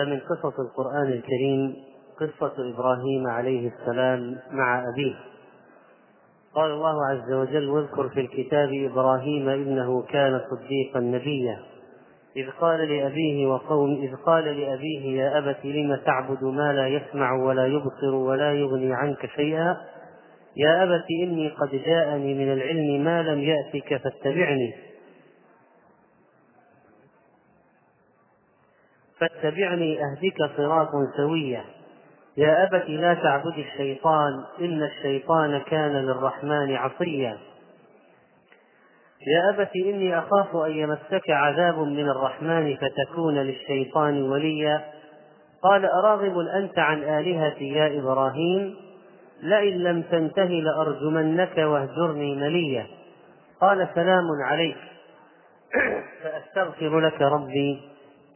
فمن 0.00 0.20
قصص 0.20 0.60
القرآن 0.60 1.12
الكريم 1.12 1.76
قصة 2.20 2.54
إبراهيم 2.74 3.26
عليه 3.26 3.68
السلام 3.68 4.36
مع 4.50 4.84
أبيه. 4.94 5.14
قال 6.54 6.70
الله 6.70 7.06
عز 7.06 7.32
وجل 7.32 7.68
واذكر 7.68 8.08
في 8.08 8.20
الكتاب 8.20 8.68
إبراهيم 8.72 9.48
إنه 9.48 10.02
كان 10.02 10.40
صديقا 10.50 11.00
نبيا. 11.00 11.58
إذ 12.36 12.50
قال 12.60 12.88
لأبيه 12.88 13.46
وقوم 13.46 14.02
إذ 14.02 14.16
قال 14.16 14.44
لأبيه 14.44 15.22
يا 15.22 15.38
أبت 15.38 15.64
لم 15.64 15.96
تعبد 16.06 16.44
ما 16.44 16.72
لا 16.72 16.88
يسمع 16.88 17.32
ولا 17.32 17.66
يبصر 17.66 18.14
ولا 18.14 18.52
يغني 18.52 18.94
عنك 18.94 19.26
شيئا؟ 19.36 19.76
يا 20.56 20.82
أبت 20.82 21.04
إني 21.22 21.48
قد 21.48 21.70
جاءني 21.86 22.34
من 22.34 22.52
العلم 22.52 23.04
ما 23.04 23.22
لم 23.22 23.40
يأتك 23.40 24.02
فاتبعني. 24.02 24.74
فاتبعني 29.20 29.98
أهدك 30.04 30.56
صراطا 30.56 31.06
سويا 31.16 31.64
يا 32.36 32.64
أبت 32.64 32.88
لا 32.88 33.14
تعبد 33.14 33.58
الشيطان 33.58 34.44
إن 34.60 34.82
الشيطان 34.82 35.58
كان 35.58 35.92
للرحمن 35.92 36.76
عصيا. 36.76 37.38
يا 39.26 39.50
أبت 39.50 39.70
إني 39.76 40.18
أخاف 40.18 40.56
أن 40.56 40.70
يمسك 40.70 41.30
عذاب 41.30 41.78
من 41.78 42.08
الرحمن 42.08 42.76
فتكون 42.76 43.38
للشيطان 43.38 44.22
وليا. 44.22 44.84
قال 45.62 45.84
أراغب 45.84 46.38
أنت 46.38 46.78
عن 46.78 47.02
آلهتي 47.02 47.68
يا 47.68 48.00
إبراهيم؟ 48.00 48.76
لئن 49.42 49.74
لم 49.74 50.02
تنته 50.02 50.44
لأرجمنك 50.44 51.58
واهجرني 51.58 52.34
مليا. 52.34 52.86
قال 53.60 53.88
سلام 53.94 54.26
عليك. 54.44 54.76
فأستغفر 56.22 57.00
لك 57.00 57.22
ربي. 57.22 57.80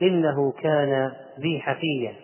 إنه 0.04 0.52
كان 0.52 1.12
بي 1.38 1.60
حفيا 1.60 2.14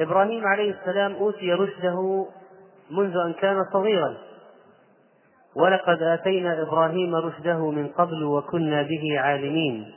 إبراهيم 0.00 0.46
عليه 0.46 0.70
السلام 0.80 1.12
أوتي 1.14 1.52
رشده 1.52 2.26
منذ 2.90 3.16
أن 3.16 3.32
كان 3.32 3.64
صغيرا. 3.72 4.16
ولقد 5.56 6.02
آتينا 6.02 6.62
إبراهيم 6.62 7.14
رشده 7.14 7.70
من 7.70 7.88
قبل 7.88 8.24
وكنا 8.24 8.82
به 8.82 9.20
عالمين. 9.20 9.92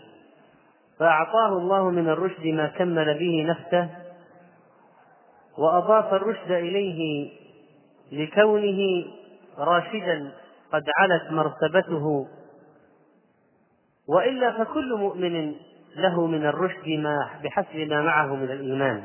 فأعطاه 0.99 1.57
الله 1.57 1.89
من 1.89 2.09
الرشد 2.09 2.45
ما 2.45 2.67
كمل 2.67 3.19
به 3.19 3.45
نفسه 3.49 3.89
وأضاف 5.57 6.13
الرشد 6.13 6.51
إليه 6.51 7.29
لكونه 8.11 9.05
راشدا 9.57 10.31
قد 10.73 10.83
علت 10.99 11.31
مرتبته 11.31 12.27
وإلا 14.09 14.63
فكل 14.63 14.95
مؤمن 14.95 15.55
له 15.95 16.27
من 16.27 16.45
الرشد 16.45 16.87
ما 16.87 17.29
بحسب 17.43 17.75
ما 17.77 18.01
معه 18.01 18.35
من 18.35 18.51
الإيمان. 18.51 19.03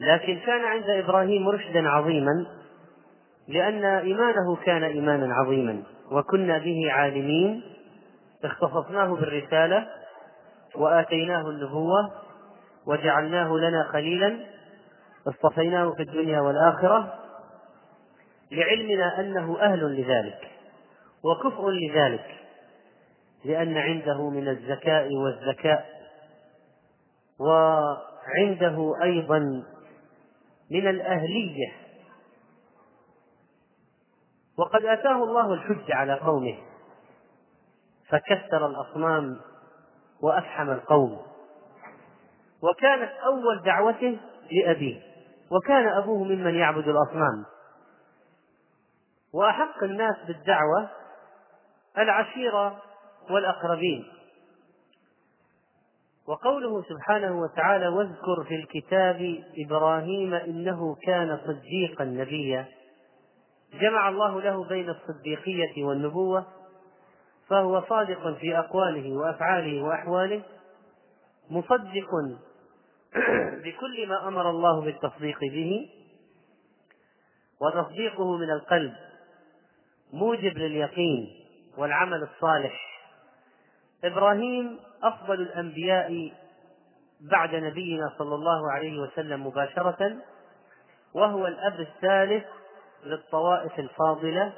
لكن 0.00 0.38
كان 0.46 0.64
عند 0.64 0.90
إبراهيم 0.90 1.48
رشدا 1.48 1.88
عظيما 1.88 2.46
لأن 3.48 3.84
إيمانه 3.84 4.56
كان 4.64 4.82
إيمانا 4.82 5.34
عظيما 5.34 5.82
وكنا 6.10 6.58
به 6.58 6.92
عالمين 6.92 7.62
اختصصناه 8.44 9.14
بالرسالة 9.14 9.86
وآتيناه 10.74 11.48
النبوة 11.50 12.10
وجعلناه 12.86 13.56
لنا 13.56 13.84
خليلا 13.92 14.38
اصطفيناه 15.28 15.90
في 15.90 16.02
الدنيا 16.02 16.40
والآخرة 16.40 17.14
لعلمنا 18.50 19.20
أنه 19.20 19.60
أهل 19.60 20.00
لذلك 20.00 20.50
وكفء 21.24 21.70
لذلك. 21.70 22.43
لأن 23.44 23.76
عنده 23.76 24.30
من 24.30 24.48
الذكاء 24.48 25.08
والذكاء. 25.14 25.86
وعنده 27.40 29.02
أيضا 29.02 29.38
من 30.70 30.88
الأهلية. 30.88 31.72
وقد 34.58 34.84
آتاه 34.84 35.24
الله 35.24 35.54
الحج 35.54 35.92
على 35.92 36.14
قومه 36.14 36.58
فكسر 38.08 38.66
الأصنام 38.66 39.40
وأفحم 40.22 40.70
القوم. 40.70 41.20
وكانت 42.62 43.10
أول 43.10 43.62
دعوته 43.64 44.18
لأبيه 44.52 45.02
وكان 45.50 45.88
أبوه 45.88 46.24
ممن 46.24 46.54
يعبد 46.54 46.88
الأصنام. 46.88 47.44
وأحق 49.34 49.84
الناس 49.84 50.16
بالدعوة 50.26 50.90
العشيرة 51.98 52.82
والأقربين. 53.30 54.04
وقوله 56.26 56.82
سبحانه 56.82 57.40
وتعالى 57.40 57.88
واذكر 57.88 58.44
في 58.48 58.54
الكتاب 58.54 59.44
إبراهيم 59.58 60.34
إنه 60.34 60.96
كان 61.06 61.38
صديقا 61.46 62.04
نبيا. 62.04 62.66
جمع 63.80 64.08
الله 64.08 64.40
له 64.40 64.64
بين 64.64 64.90
الصديقية 64.90 65.84
والنبوة 65.84 66.46
فهو 67.48 67.84
صادق 67.88 68.38
في 68.38 68.58
أقواله 68.58 69.12
وأفعاله 69.12 69.82
وأحواله 69.82 70.42
مصدق 71.50 72.10
بكل 73.64 74.08
ما 74.08 74.28
أمر 74.28 74.50
الله 74.50 74.80
بالتصديق 74.80 75.40
به 75.40 75.90
وتصديقه 77.60 78.36
من 78.36 78.50
القلب 78.50 78.94
موجب 80.12 80.58
لليقين 80.58 81.28
والعمل 81.76 82.22
الصالح. 82.22 82.93
إبراهيم 84.04 84.78
أفضل 85.02 85.34
الأنبياء 85.34 86.32
بعد 87.30 87.54
نبينا 87.54 88.14
صلى 88.18 88.34
الله 88.34 88.72
عليه 88.72 89.00
وسلم 89.00 89.46
مباشرة 89.46 90.16
وهو 91.14 91.46
الأب 91.46 91.80
الثالث 91.80 92.44
للطوائف 93.04 93.78
الفاضلة 93.78 94.52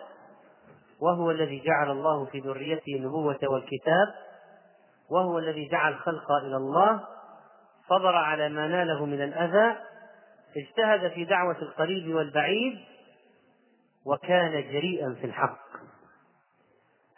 وهو 1.01 1.31
الذي 1.31 1.63
جعل 1.65 1.91
الله 1.91 2.25
في 2.25 2.41
ذريته 2.41 2.97
النبوة 2.97 3.39
والكتاب 3.43 4.15
وهو 5.11 5.39
الذي 5.39 5.69
دعا 5.69 5.89
الخلق 5.89 6.33
إلى 6.33 6.57
الله 6.57 7.01
صبر 7.89 8.15
على 8.15 8.49
ما 8.49 8.69
ناله 8.69 9.07
من 9.07 9.23
الأذى 9.23 9.77
اجتهد 10.57 11.11
في 11.11 11.25
دعوة 11.25 11.57
القريب 11.63 12.15
والبعيد 12.15 12.79
وكان 14.07 14.53
جريئا 14.73 15.17
في 15.21 15.27
الحق. 15.27 15.66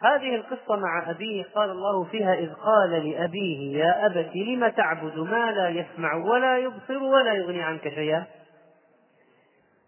هذه 0.01 0.35
القصة 0.35 0.75
مع 0.75 1.09
أبيه 1.09 1.45
قال 1.55 1.69
الله 1.69 2.03
فيها 2.03 2.33
إذ 2.33 2.53
قال 2.53 3.09
لأبيه 3.09 3.77
يا 3.77 4.05
أبت 4.05 4.35
لم 4.35 4.67
تعبد 4.67 5.17
ما 5.17 5.51
لا 5.51 5.69
يسمع 5.69 6.15
ولا 6.15 6.57
يبصر 6.57 7.03
ولا 7.03 7.33
يغني 7.33 7.63
عنك 7.63 7.89
شيئا؟ 7.89 8.25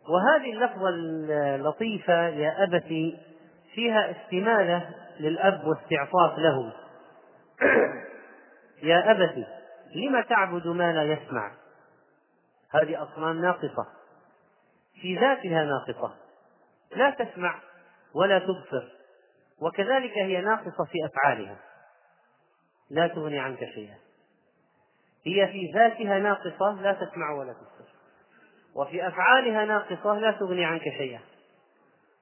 وهذه 0.10 0.54
اللفظة 0.54 0.90
اللطيفة 1.56 2.28
يا 2.28 2.64
أبت 2.64 3.16
فيها 3.74 4.12
استمالة 4.12 4.90
للأب 5.20 5.64
واستعطاف 5.68 6.38
له. 6.38 6.74
يا 8.84 9.12
أبت 9.12 9.48
لم 9.96 10.22
تعبد 10.22 10.68
ما 10.68 10.94
لا 10.94 11.04
يسمع؟ 11.04 11.52
هذه 12.72 13.04
أصنام 13.04 13.42
ناقصة. 13.42 13.88
في 15.02 15.16
ذاتها 15.16 15.64
ناقصة. 15.64 16.16
لا 16.96 17.10
تسمع 17.10 17.56
ولا 18.16 18.40
تبصر. 18.40 19.00
وكذلك 19.62 20.18
هي 20.18 20.42
ناقصة 20.42 20.86
في 20.92 20.98
أفعالها. 21.06 21.58
لا 22.90 23.08
تغني 23.08 23.40
عنك 23.40 23.60
شيئا. 23.60 23.96
هي 25.26 25.48
في 25.48 25.72
ذاتها 25.76 26.20
ناقصة 26.20 26.82
لا 26.82 26.94
تسمع 26.94 27.32
ولا 27.32 27.54
تبصر. 27.54 27.92
وفي 28.76 29.08
أفعالها 29.08 29.66
ناقصة 29.66 30.14
لا 30.14 30.32
تغني 30.32 30.66
عنك 30.66 30.84
شيئا. 30.84 31.20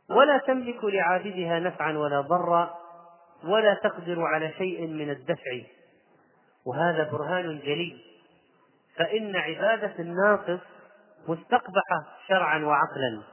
ولا 0.09 0.37
تملك 0.37 0.83
لعابدها 0.83 1.59
نفعا 1.59 1.97
ولا 1.97 2.21
ضرا 2.21 2.79
ولا 3.43 3.73
تقدر 3.73 4.21
على 4.21 4.51
شيء 4.51 4.87
من 4.87 5.09
الدفع. 5.09 5.61
وهذا 6.65 7.11
برهان 7.11 7.59
جلي. 7.59 8.01
فإن 8.95 9.35
عبادة 9.35 9.93
الناقص 9.99 10.59
مستقبحة 11.27 12.03
شرعا 12.27 12.65
وعقلا. 12.65 13.23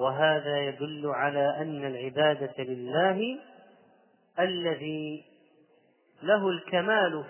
وهذا 0.00 0.58
يدل 0.58 1.06
على 1.06 1.56
أن 1.60 1.84
العبادة 1.84 2.54
لله 2.58 3.38
الذي 4.38 5.24
له 6.22 6.48
الكمال 6.48 7.24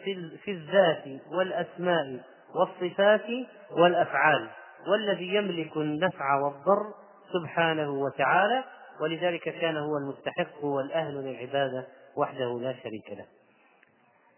في 0.44 0.50
الذات 0.50 1.04
والأسماء 1.30 2.20
والصفات 2.54 3.26
والأفعال 3.70 4.50
والذي 4.88 5.34
يملك 5.34 5.76
النفع 5.76 6.34
والضر 6.34 6.94
سبحانه 7.32 7.90
وتعالى 7.90 8.64
ولذلك 9.00 9.42
كان 9.42 9.76
هو 9.76 9.96
المستحق 9.96 10.64
والأهل 10.64 11.14
للعبادة 11.14 11.86
وحده 12.16 12.60
لا 12.60 12.74
شريك 12.82 13.10
له. 13.10 13.26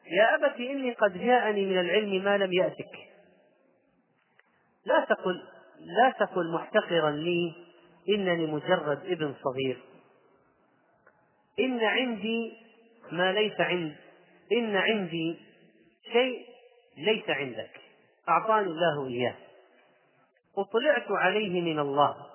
يا 0.06 0.34
أبت 0.34 0.56
إني 0.56 0.92
قد 0.92 1.18
جاءني 1.18 1.66
من 1.66 1.80
العلم 1.80 2.24
ما 2.24 2.38
لم 2.38 2.52
يأتك. 2.52 2.98
لا 4.86 5.04
تقل 5.08 5.42
لا 5.80 6.10
تقل 6.18 6.52
محتقرا 6.52 7.10
لي 7.10 7.71
إنني 8.08 8.46
مجرد 8.46 9.06
ابن 9.06 9.34
صغير. 9.44 9.82
إن 11.60 11.84
عندي 11.84 12.52
ما 13.12 13.32
ليس 13.32 13.60
عند 13.60 13.96
إن 14.52 14.76
عندي 14.76 15.40
شيء 16.12 16.46
ليس 16.96 17.30
عندك. 17.30 17.80
أعطاني 18.28 18.66
الله 18.66 19.06
إياه. 19.08 19.34
أطلعت 20.58 21.10
عليه 21.10 21.60
من 21.60 21.78
الله. 21.78 22.26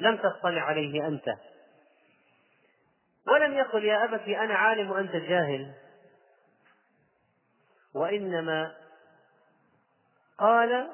لم 0.00 0.16
تطلع 0.16 0.62
عليه 0.62 1.06
أنت. 1.06 1.34
ولم 3.28 3.54
يقل 3.54 3.84
يا 3.84 4.04
أبت 4.04 4.28
أنا 4.28 4.54
عالم 4.54 4.90
وأنت 4.90 5.16
جاهل. 5.16 5.74
وإنما 7.94 8.74
قال 10.38 10.90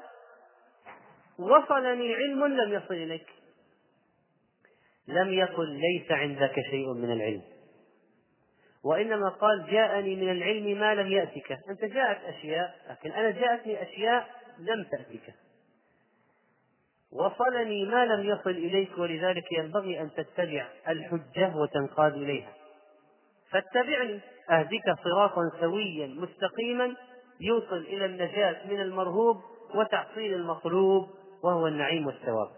وصلني 1.39 2.15
علم 2.15 2.45
لم 2.45 2.73
يصل 2.73 2.93
إليك 2.93 3.40
لم 5.11 5.33
يقل 5.33 5.69
ليس 5.69 6.11
عندك 6.11 6.55
شيء 6.71 6.93
من 6.93 7.11
العلم. 7.11 7.41
وإنما 8.83 9.29
قال 9.29 9.71
جاءني 9.71 10.15
من 10.15 10.31
العلم 10.31 10.79
ما 10.79 10.95
لم 10.95 11.11
يأتك. 11.11 11.51
أنت 11.69 11.85
جاءت 11.85 12.23
أشياء 12.23 12.75
لكن 12.89 13.11
أنا 13.11 13.31
جاءتني 13.31 13.81
أشياء 13.81 14.27
لم 14.59 14.83
تأتك. 14.83 15.33
وصلني 17.11 17.85
ما 17.85 18.05
لم 18.05 18.29
يصل 18.29 18.49
إليك 18.49 18.97
ولذلك 18.97 19.51
ينبغي 19.51 20.01
أن 20.01 20.09
تتبع 20.11 20.67
الحجة 20.87 21.55
وتنقاد 21.55 22.13
إليها. 22.13 22.53
فاتبعني. 23.51 24.19
أهدك 24.49 24.95
صراطا 25.03 25.51
سويا 25.59 26.07
مستقيما 26.07 26.95
يوصل 27.39 27.77
إلى 27.77 28.05
النجاة 28.05 28.67
من 28.67 28.81
المرهوب 28.81 29.37
وتحصيل 29.75 30.33
المطلوب 30.33 31.09
وهو 31.43 31.67
النعيم 31.67 32.07
والثواب. 32.07 32.49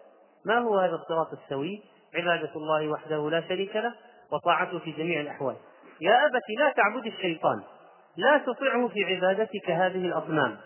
ما 0.45 0.59
هو 0.59 0.77
هذا 0.77 0.95
الصراط 0.95 1.27
السوي؟ 1.43 1.81
عبادة 2.15 2.51
الله 2.55 2.87
وحده 2.87 3.29
لا 3.29 3.41
شريك 3.41 3.75
له 3.75 3.93
وطاعته 4.31 4.79
في 4.79 4.91
جميع 4.91 5.21
الأحوال. 5.21 5.55
يا 6.01 6.25
أبت 6.25 6.43
لا 6.59 6.71
تعبد 6.71 7.05
الشيطان. 7.05 7.63
لا 8.17 8.37
تطعه 8.37 8.87
في 8.87 9.03
عبادتك 9.03 9.69
هذه 9.69 10.05
الأصنام. 10.05 10.57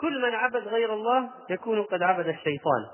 كل 0.00 0.22
من 0.22 0.34
عبد 0.34 0.68
غير 0.68 0.94
الله 0.94 1.30
يكون 1.50 1.82
قد 1.82 2.02
عبد 2.02 2.28
الشيطان. 2.28 2.86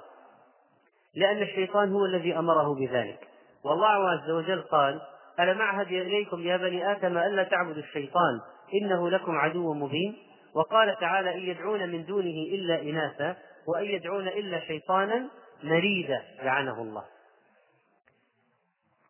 لأن 1.14 1.42
الشيطان 1.42 1.92
هو 1.92 2.04
الذي 2.04 2.38
أمره 2.38 2.74
بذلك. 2.74 3.28
والله 3.64 4.10
عز 4.10 4.30
وجل 4.30 4.62
قال 4.62 5.00
ألم 5.40 5.60
أعهد 5.60 5.86
إليكم 5.86 6.40
يا 6.40 6.56
بني 6.56 6.92
آدم 6.92 7.18
ألا 7.18 7.42
تعبدوا 7.42 7.82
الشيطان؟ 7.82 8.40
إنه 8.82 9.10
لكم 9.10 9.38
عدو 9.38 9.74
مبين. 9.74 10.16
وقال 10.54 10.96
تعالى 11.00 11.34
إن 11.34 11.40
يدعون 11.40 11.88
من 11.88 12.04
دونه 12.04 12.46
إلا 12.52 12.82
إناثا 12.82 13.36
وأن 13.68 13.84
يدعون 13.84 14.28
إلا 14.28 14.60
شيطانا 14.60 15.28
مريدا 15.62 16.22
لعنه 16.42 16.82
الله. 16.82 17.04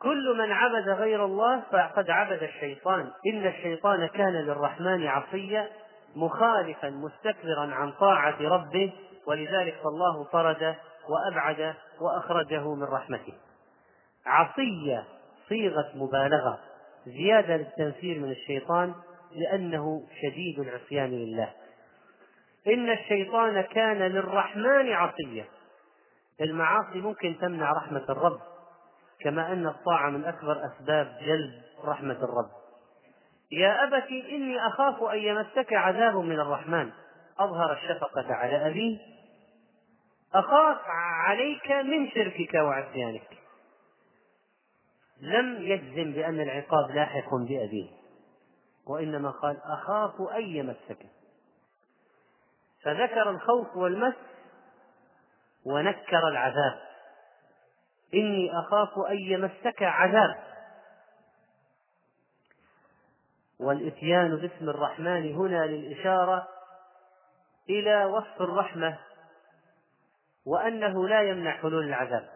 كل 0.03 0.37
من 0.39 0.53
عبد 0.53 0.89
غير 0.89 1.25
الله 1.25 1.61
فقد 1.61 2.11
عبد 2.11 2.43
الشيطان. 2.43 3.11
إن 3.27 3.47
الشيطان 3.47 4.07
كان 4.07 4.33
للرحمن 4.33 5.07
عصيا 5.07 5.69
مخالفا 6.17 6.91
مستكبرا 6.91 7.75
عن 7.75 7.93
طاعة 7.93 8.37
ربه 8.41 8.93
ولذلك 9.27 9.75
فالله 9.75 10.25
طرد 10.25 10.75
وأبعد 11.09 11.75
وأخرجه 12.01 12.75
من 12.75 12.83
رحمته. 12.83 13.35
عصية 14.27 15.05
صيغة 15.49 15.93
مبالغة 15.95 16.59
زيادة 17.07 17.57
للتنفير 17.57 18.19
من 18.19 18.31
الشيطان 18.31 18.95
لأنه 19.33 20.03
شديد 20.23 20.59
العصيان 20.59 21.11
لله. 21.11 21.53
إن 22.67 22.91
الشيطان 22.91 23.61
كان 23.61 23.99
للرحمن 23.99 24.93
عصيا. 24.93 25.45
المعاصي 26.41 27.01
ممكن 27.01 27.39
تمنع 27.41 27.73
رحمة 27.73 28.05
الرب. 28.09 28.41
كما 29.21 29.53
أن 29.53 29.67
الطاعة 29.67 30.11
من 30.11 30.25
أكبر 30.25 30.67
أسباب 30.67 31.19
جلب 31.21 31.63
رحمة 31.85 32.15
الرب. 32.15 32.51
يا 33.53 33.85
أبت 33.85 34.09
إني 34.11 34.67
أخاف 34.67 35.03
أن 35.03 35.19
يمسك 35.19 35.73
عذاب 35.73 36.17
من 36.17 36.41
الرحمن. 36.41 36.93
أظهر 37.39 37.73
الشفقة 37.73 38.35
على 38.35 38.67
أبيه 38.67 38.99
أخاف 40.35 40.79
عليك 41.27 41.71
من 41.71 42.11
شركك 42.11 42.55
وعصيانك. 42.55 43.29
لم 45.21 45.63
يجزم 45.63 46.13
بأن 46.13 46.41
العقاب 46.41 46.91
لاحق 46.91 47.35
بأبيه 47.35 47.91
وإنما 48.87 49.31
قال 49.31 49.57
أخاف 49.63 50.21
أن 50.21 50.43
يمسك. 50.43 51.07
فذكر 52.83 53.31
الخوف 53.31 53.77
والمس 53.77 54.15
ونكر 55.65 56.29
العذاب. 56.29 56.79
إني 58.15 58.59
أخاف 58.59 58.99
أن 58.99 59.19
يمسك 59.19 59.83
عذاب. 59.83 60.47
والإتيان 63.61 64.37
باسم 64.37 64.69
الرحمن 64.69 65.35
هنا 65.35 65.67
للإشارة 65.67 66.49
إلى 67.71 68.05
وصف 68.05 68.43
الرحمة 68.43 68.99
وأنه 70.47 71.09
لا 71.09 71.23
يمنع 71.23 71.57
حلول 71.57 71.85
العذاب. 71.85 72.29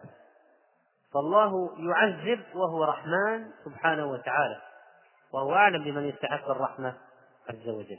فالله 1.14 1.70
يعذب 1.78 2.44
وهو 2.54 2.84
رحمن 2.84 3.50
سبحانه 3.64 4.06
وتعالى 4.06 4.60
وهو 5.32 5.54
أعلم 5.54 5.84
بمن 5.84 6.08
يستحق 6.08 6.50
الرحمة 6.50 6.96
عز 7.48 7.68
وجل. 7.68 7.98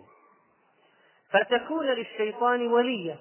فتكون 1.29 1.85
للشيطان 1.85 2.67
وليا 2.67 3.17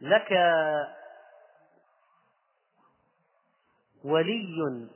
لك 0.00 0.32
ولي 4.04 4.86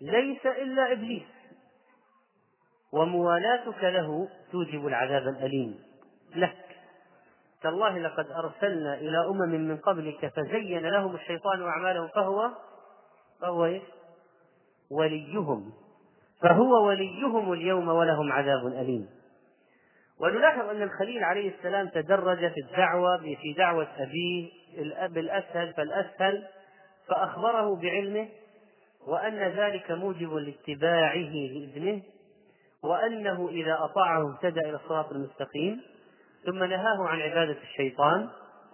ليس 0.00 0.46
إلا 0.46 0.92
إبليس 0.92 1.26
وموالاتك 2.92 3.84
له 3.84 4.28
توجب 4.52 4.86
العذاب 4.86 5.28
الأليم 5.28 5.78
لك 6.36 6.68
تالله 7.62 7.98
لقد 7.98 8.30
أرسلنا 8.30 8.94
إلى 8.94 9.26
أمم 9.26 9.68
من 9.68 9.76
قبلك 9.76 10.32
فزين 10.36 10.86
لهم 10.86 11.14
الشيطان 11.14 11.62
أعمالهم 11.62 12.08
فهو 12.08 12.50
فهو؟ 13.40 13.80
وليهم 14.90 15.72
فهو 16.42 16.86
وليهم 16.86 17.52
اليوم 17.52 17.88
ولهم 17.88 18.32
عذاب 18.32 18.66
أليم 18.66 19.08
ونلاحظ 20.20 20.68
أن 20.68 20.82
الخليل 20.82 21.24
عليه 21.24 21.54
السلام 21.58 21.88
تدرج 21.88 22.38
في 22.38 22.60
الدعوة 22.60 23.18
في 23.18 23.52
دعوة 23.56 23.88
أبيه 23.98 24.50
الأب 24.78 25.18
الأسهل 25.18 25.74
فالأسهل 25.74 26.46
فأخبره 27.10 27.76
بعلمه 27.76 28.28
وأن 29.06 29.38
ذلك 29.38 29.90
موجب 29.90 30.34
لاتباعه 30.34 31.32
لابنه 31.52 32.02
وأنه 32.82 33.48
إذا 33.48 33.78
أطاعه 33.80 34.32
اهتدى 34.32 34.60
إلى 34.60 34.76
الصراط 34.76 35.12
المستقيم 35.12 35.80
ثم 36.46 36.64
نهاه 36.64 37.08
عن 37.08 37.20
عبادة 37.20 37.56
الشيطان 37.62 38.28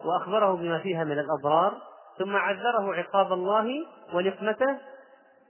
وأخبره 0.04 0.56
بما 0.56 0.78
فيها 0.78 1.04
من 1.04 1.18
الأضرار 1.18 1.82
ثم 2.18 2.36
عذره 2.36 2.94
عقاب 2.94 3.32
الله 3.32 3.66
ونقمته 4.14 4.78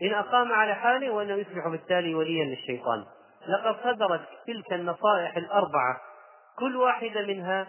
إن 0.03 0.15
أقام 0.15 0.53
على 0.53 0.75
حاله 0.75 1.11
وأنه 1.11 1.35
يصبح 1.35 1.69
بالتالي 1.69 2.15
وليا 2.15 2.45
للشيطان. 2.45 3.05
لقد 3.49 3.77
صدرت 3.85 4.21
تلك 4.47 4.73
النصائح 4.73 5.37
الأربعة 5.37 6.01
كل 6.59 6.77
واحدة 6.77 7.27
منها 7.27 7.67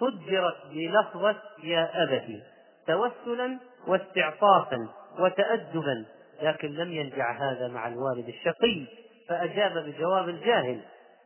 صدرت 0.00 0.56
بلفظة 0.72 1.36
يا 1.62 2.02
أبتي 2.02 2.42
توسلا 2.86 3.58
واستعطافا 3.86 4.88
وتأدبا 5.18 6.04
لكن 6.42 6.68
لم 6.68 6.92
ينجع 6.92 7.32
هذا 7.32 7.68
مع 7.68 7.88
الوالد 7.88 8.28
الشقي 8.28 8.86
فأجاب 9.28 9.72
بجواب 9.72 10.28
الجاهل 10.28 10.80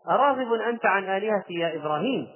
أراغب 0.09 0.53
أنت 0.53 0.87
عن 0.87 1.05
آلهتي 1.05 1.55
يا 1.55 1.77
إبراهيم؟ 1.77 2.29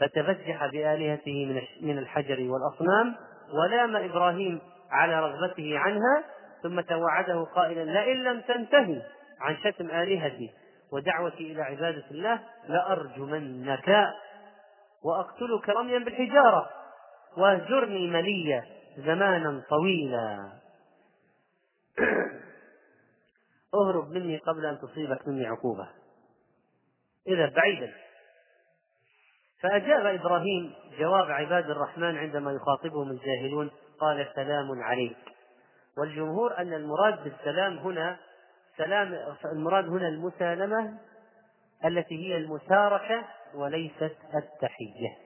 فتبجح 0.00 0.66
بآلهته 0.66 1.62
من 1.80 1.98
الحجر 1.98 2.50
والأصنام 2.50 3.14
ولام 3.52 3.96
إبراهيم 3.96 4.60
على 4.90 5.20
رغبته 5.20 5.78
عنها 5.78 6.24
ثم 6.62 6.80
توعده 6.80 7.44
قائلا 7.44 7.84
لئن 7.84 8.24
لم 8.24 8.40
تنتهي 8.40 9.02
عن 9.40 9.56
شتم 9.56 9.90
آلهتي 9.90 10.50
ودعوتي 10.92 11.52
إلى 11.52 11.62
عبادة 11.62 12.04
الله 12.10 12.40
لأرجمنك 12.68 14.06
وأقتلك 15.04 15.68
رميا 15.68 15.98
بالحجارة. 15.98 16.70
واهجرني 17.36 18.10
مليا 18.10 18.64
زمانا 18.96 19.62
طويلا. 19.70 20.52
اهرب 23.74 24.10
مني 24.10 24.38
قبل 24.38 24.66
أن 24.66 24.78
تصيبك 24.78 25.28
مني 25.28 25.46
عقوبة. 25.46 25.88
إذا 27.26 27.48
بعيدا. 27.56 27.92
فأجاب 29.62 30.06
إبراهيم 30.06 30.74
جواب 30.98 31.30
عباد 31.30 31.70
الرحمن 31.70 32.16
عندما 32.16 32.52
يخاطبهم 32.52 33.10
الجاهلون 33.10 33.70
قال 34.00 34.28
سلام 34.34 34.82
عليك. 34.82 35.16
والجمهور 35.98 36.58
أن 36.58 36.72
المراد 36.72 37.24
بالسلام 37.24 37.78
هنا 37.78 38.18
سلام 38.76 39.14
المراد 39.52 39.88
هنا 39.88 40.08
المسالمة 40.08 40.98
التي 41.84 42.14
هي 42.14 42.36
المشاركة 42.36 43.24
وليست 43.54 44.16
التحية. 44.34 45.23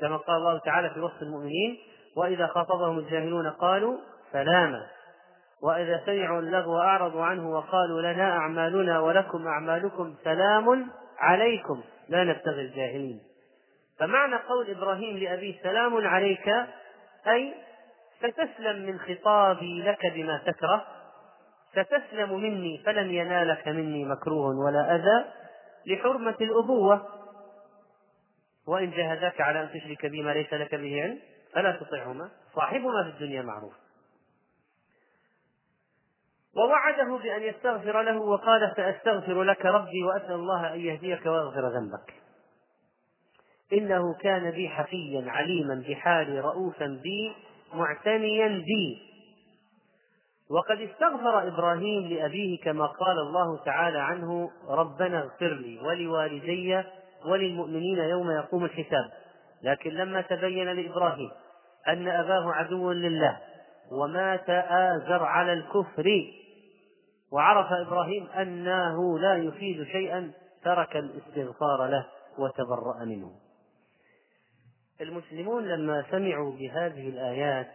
كما 0.00 0.16
قال 0.16 0.36
الله 0.36 0.58
تعالى 0.58 0.90
في 0.90 1.00
وصف 1.00 1.22
المؤمنين 1.22 1.78
وإذا 2.16 2.46
خاطبهم 2.46 2.98
الجاهلون 2.98 3.50
قالوا 3.50 3.98
سلاما 4.32 4.86
وإذا 5.62 6.02
سمعوا 6.06 6.40
اللغو 6.40 6.78
أعرضوا 6.78 7.24
عنه 7.24 7.50
وقالوا 7.50 8.02
لنا 8.02 8.36
أعمالنا 8.36 9.00
ولكم 9.00 9.46
أعمالكم 9.46 10.14
سلام 10.24 10.86
عليكم 11.18 11.82
لا 12.08 12.24
نبتغي 12.24 12.60
الجاهلين. 12.60 13.20
فمعنى 13.98 14.36
قول 14.36 14.70
إبراهيم 14.70 15.16
لأبيه 15.16 15.62
سلام 15.62 16.06
عليك 16.06 16.48
أي 17.26 17.54
ستسلم 18.18 18.86
من 18.86 18.98
خطابي 18.98 19.82
لك 19.82 20.06
بما 20.14 20.42
تكره 20.46 20.84
ستسلم 21.72 22.40
مني 22.40 22.82
فلن 22.86 23.10
ينالك 23.10 23.68
مني 23.68 24.04
مكروه 24.04 24.56
ولا 24.66 24.94
أذى 24.96 25.24
لحرمة 25.86 26.34
الأبوة. 26.40 27.17
وإن 28.68 28.90
جاهداك 28.90 29.40
على 29.40 29.62
أن 29.62 29.68
تشرك 29.68 30.06
بي 30.06 30.22
ما 30.22 30.30
ليس 30.30 30.52
لك 30.52 30.74
به 30.74 31.02
علم 31.02 31.18
فلا 31.52 31.72
تطعهما. 31.72 32.30
صاحبهما 32.54 33.04
في 33.04 33.10
الدنيا 33.10 33.42
معروفا. 33.42 33.72
ووعده 36.56 37.16
بأن 37.22 37.42
يستغفر 37.42 38.02
له 38.02 38.20
وقال 38.20 38.72
سأستغفر 38.76 39.42
لك 39.42 39.66
ربي 39.66 40.04
وأسأل 40.04 40.32
الله 40.32 40.74
أن 40.74 40.80
يهديك 40.80 41.26
ويغفر 41.26 41.68
ذنبك. 41.68 42.14
إنه 43.72 44.14
كان 44.14 44.50
بي 44.50 44.68
حفيا 44.68 45.30
عليما 45.30 45.84
بحالي 45.88 46.40
رؤوفا 46.40 46.86
بي 46.86 47.32
معتنيا 47.74 48.48
بي. 48.48 49.08
وقد 50.50 50.80
استغفر 50.80 51.48
إبراهيم 51.48 52.08
لأبيه 52.08 52.58
كما 52.60 52.86
قال 52.86 53.18
الله 53.18 53.64
تعالى 53.64 53.98
عنه 53.98 54.50
ربنا 54.68 55.22
اغفر 55.22 55.54
لي 55.54 55.78
ولوالدي 55.78 56.82
وللمؤمنين 57.26 57.98
يوم 57.98 58.30
يقوم 58.30 58.64
الحساب. 58.64 59.10
لكن 59.62 59.90
لما 59.90 60.20
تبين 60.20 60.68
لإبراهيم 60.68 61.30
أن 61.88 62.08
أباه 62.08 62.52
عدو 62.52 62.92
لله 62.92 63.40
ومات 63.92 64.50
آزر 64.70 65.24
على 65.24 65.52
الكفر 65.52 66.04
وعرف 67.32 67.72
إبراهيم 67.72 68.26
أنه 68.26 69.18
لا 69.18 69.36
يفيد 69.36 69.86
شيئا 69.86 70.32
ترك 70.64 70.96
الاستغفار 70.96 71.86
له 71.86 72.06
وتبرأ 72.38 73.04
منه. 73.04 73.30
المسلمون 75.00 75.68
لما 75.68 76.04
سمعوا 76.10 76.52
بهذه 76.52 77.08
الآيات 77.08 77.68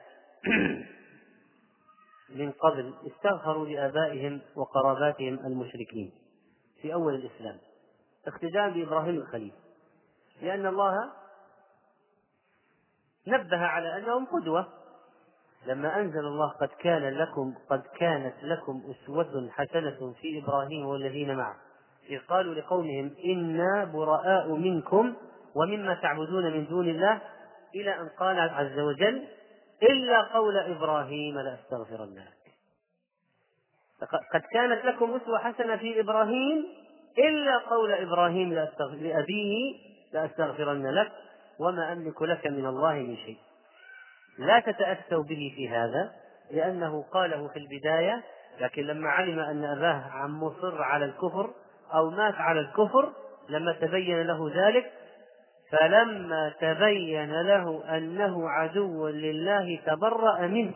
من 2.40 2.52
قبل 2.52 2.94
استغفروا 3.08 3.68
لآبائهم 3.68 4.42
وقراباتهم 4.56 5.40
المشركين 5.40 6.12
في 6.82 6.94
أول 6.94 7.16
الإسلام. 7.16 7.58
اقتداء 8.27 8.70
بإبراهيم 8.70 9.15
الخليل. 9.15 9.53
لأن 10.42 10.65
الله 10.65 11.12
نبه 13.27 13.58
على 13.58 13.98
أنهم 13.98 14.25
قدوة. 14.25 14.68
لما 15.65 16.00
أنزل 16.00 16.20
الله 16.20 16.50
قد 16.50 16.68
كان 16.68 17.10
لكم 17.10 17.53
قد 17.70 17.82
كانت 17.98 18.44
لكم 18.44 18.84
أسوة 18.92 19.50
حسنة 19.50 20.13
في 20.22 20.44
إبراهيم 20.44 20.86
والذين 20.86 21.36
معه. 21.36 21.56
إذ 22.10 22.20
قالوا 22.20 22.53
لقومهم 22.53 23.15
إنا 23.25 23.86
براء 23.86 24.51
منكم 24.51 25.15
ومما 25.56 25.94
تعبدون 25.94 26.53
من 26.53 26.68
دون 26.68 26.89
الله. 26.89 27.22
إلى 27.75 28.01
أن 28.01 28.10
قال 28.20 28.39
عز 28.39 28.80
وجل 28.80 29.27
إلا 29.84 30.22
قول 30.22 30.58
إبراهيم 30.58 31.39
لأستغفرن 31.39 32.15
لك 34.01 34.10
قد 34.34 34.42
كانت 34.51 34.86
لكم 34.86 35.15
أسوة 35.15 35.39
حسنة 35.39 35.77
في 35.77 36.00
إبراهيم 36.00 36.65
إلا 37.17 37.58
قول 37.58 37.91
إبراهيم 37.91 38.53
لأبيه 38.53 39.75
لأستغفرن 40.13 40.88
لك 40.88 41.12
وما 41.60 41.93
أملك 41.93 42.22
لك 42.22 42.48
من 42.48 42.65
الله 42.65 42.93
من 42.93 43.17
شيء. 43.17 43.38
لا 44.38 44.60
تتأسوا 44.60 45.24
به 45.24 45.53
في 45.55 45.70
هذا 45.70 46.12
لأنه 46.51 47.03
قاله 47.12 47.48
في 47.48 47.60
البداية 47.60 48.24
لكن 48.60 48.84
لما 48.84 49.10
علم 49.10 49.39
أن 49.39 49.63
أباه 49.63 50.03
عم 50.12 50.43
مصر 50.43 50.82
على 50.82 51.05
الكفر 51.05 51.53
أو 51.93 52.10
مات 52.10 52.36
على 52.36 52.60
الكفر 52.60 53.13
لما 53.50 53.74
تبين 53.74 54.22
له 54.22 54.51
ذلك 54.55 54.91
فلما 55.72 56.53
تبين 56.62 57.41
له 57.41 57.98
أنه 57.98 58.50
عدو 58.50 59.08
لله 59.08 59.79
تبرأ 59.86 60.48
منه. 60.48 60.74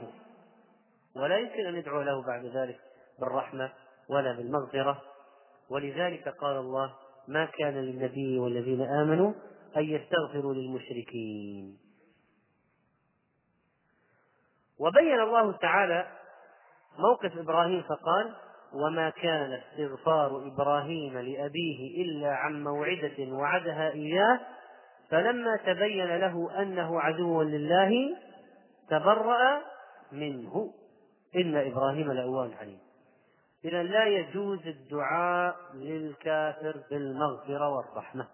ولا 1.15 1.38
يمكن 1.38 1.65
أن 1.65 1.75
يدعو 1.75 2.01
له 2.01 2.24
بعد 2.27 2.46
ذلك 2.46 2.79
بالرحمة 3.20 3.70
ولا 4.10 4.32
بالمغفرة. 4.32 5.01
ولذلك 5.70 6.28
قال 6.30 6.58
الله 6.58 6.94
ما 7.28 7.46
كان 7.46 7.74
للنبي 7.74 8.40
والذين 8.40 8.82
آمنوا 8.82 9.34
أن 9.78 9.84
يستغفروا 9.84 10.54
للمشركين. 10.54 11.78
وبين 14.80 15.20
الله 15.20 15.52
تعالى 15.52 16.08
موقف 17.00 17.38
إبراهيم 17.38 17.82
فقال 17.82 18.36
وما 18.74 19.10
كان 19.10 19.54
استغفار 19.54 20.48
إبراهيم 20.48 21.18
لأبيه 21.18 22.04
إلا 22.04 22.30
عن 22.30 22.64
موعدة 22.64 23.34
وعدها 23.34 23.92
إياه 23.92 24.40
فلما 25.10 25.58
تبين 25.58 26.18
له 26.18 26.62
أنه 26.62 27.02
عدو 27.02 27.42
لله 27.42 28.18
تبرأ 28.90 29.62
منه. 30.12 30.74
إن 31.36 31.56
إبراهيم 31.56 32.12
لأوان 32.12 32.54
عليم 32.54 32.80
إذا 33.66 33.84
لا 33.84 34.06
يجوز 34.06 34.68
الدعاء 34.68 35.56
للكافر 35.74 36.84
بالمغفرة 36.90 37.70
والرحمة. 37.70 38.28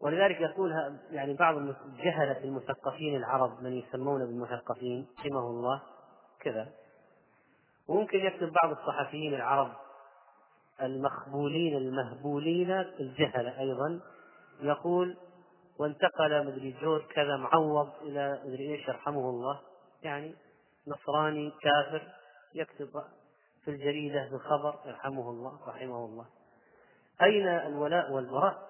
ولذلك 0.00 0.40
يقولها 0.40 0.98
يعني 1.10 1.34
بعض 1.34 1.56
الجهلة 1.56 2.44
المثقفين 2.44 3.16
العرب 3.16 3.62
من 3.62 3.72
يسمون 3.72 4.26
بالمثقفين 4.26 5.06
رحمه 5.18 5.40
الله 5.40 5.82
كذا. 6.40 6.72
وممكن 7.88 8.18
يكتب 8.18 8.52
بعض 8.62 8.70
الصحفيين 8.78 9.34
العرب 9.34 9.72
المخبولين 10.82 11.76
المهبولين 11.76 12.70
الجهلة 12.70 13.60
أيضا 13.60 14.00
يقول 14.60 15.16
وانتقل 15.78 16.46
مدري 16.46 16.76
جور 16.82 17.06
كذا 17.14 17.36
معوض 17.36 17.90
إلى 18.02 18.40
مدري 18.44 18.74
إيش 18.74 18.88
يرحمه 18.88 19.30
الله. 19.30 19.60
يعني 20.02 20.34
نصراني 20.86 21.50
كافر 21.50 22.17
يكتب 22.54 23.02
في 23.64 23.70
الجريدة 23.70 24.28
بخبر 24.32 24.74
يرحمه 24.86 25.30
الله 25.30 25.58
رحمه 25.68 26.04
الله. 26.04 26.26
أين 27.22 27.48
الولاء 27.48 28.12
والبراء؟ 28.12 28.68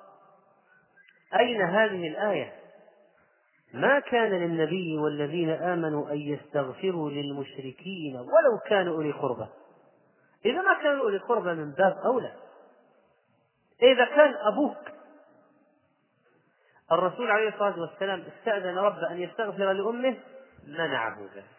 أين 1.35 1.63
هذه 1.63 2.09
الآية؟ 2.09 2.55
ما 3.75 4.01
كان 4.01 4.31
للنبي 4.31 4.99
والذين 4.99 5.51
آمنوا 5.51 6.11
أن 6.11 6.17
يستغفروا 6.17 7.11
للمشركين 7.11 8.17
ولو 8.17 8.59
كانوا 8.67 8.97
أولي 8.97 9.13
قربى. 9.13 9.47
إذا 10.45 10.63
ما 10.63 10.83
كانوا 10.83 11.03
أولي 11.03 11.19
قربى 11.19 11.55
من 11.55 11.71
باب 11.71 11.99
أولى. 12.05 12.33
إذا 13.83 14.05
كان 14.05 14.35
أبوك 14.35 14.99
الرسول 16.93 17.31
عليه 17.31 17.49
الصلاة 17.49 17.81
والسلام 17.81 18.21
استأذن 18.21 18.79
ربه 18.79 19.11
أن 19.11 19.23
يستغفر 19.23 19.73
لأمه 19.73 20.17
منعه 20.67 21.19
ذلك. 21.35 21.58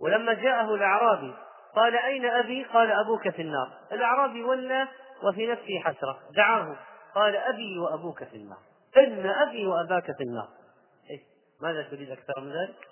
ولما 0.00 0.34
جاءه 0.34 0.74
الأعرابي 0.74 1.34
قال 1.76 1.96
أين 1.96 2.26
أبي؟ 2.26 2.64
قال 2.64 2.90
أبوك 2.92 3.28
في 3.28 3.42
النار 3.42 3.72
الأعرابي 3.92 4.42
ولى 4.42 4.88
وفي 5.22 5.46
نفسه 5.46 5.80
حسرة 5.84 6.18
دعاه 6.36 6.76
قال 7.14 7.36
أبي 7.36 7.78
وأبوك 7.78 8.24
في 8.24 8.36
النار 8.36 8.58
إن 8.96 9.26
أبي 9.26 9.66
وأباك 9.66 10.04
في 10.04 10.22
النار 10.22 10.48
إيه؟ 11.10 11.20
ماذا 11.62 11.82
تريد 11.82 12.10
أكثر 12.10 12.40
من 12.40 12.52
ذلك؟ 12.52 12.88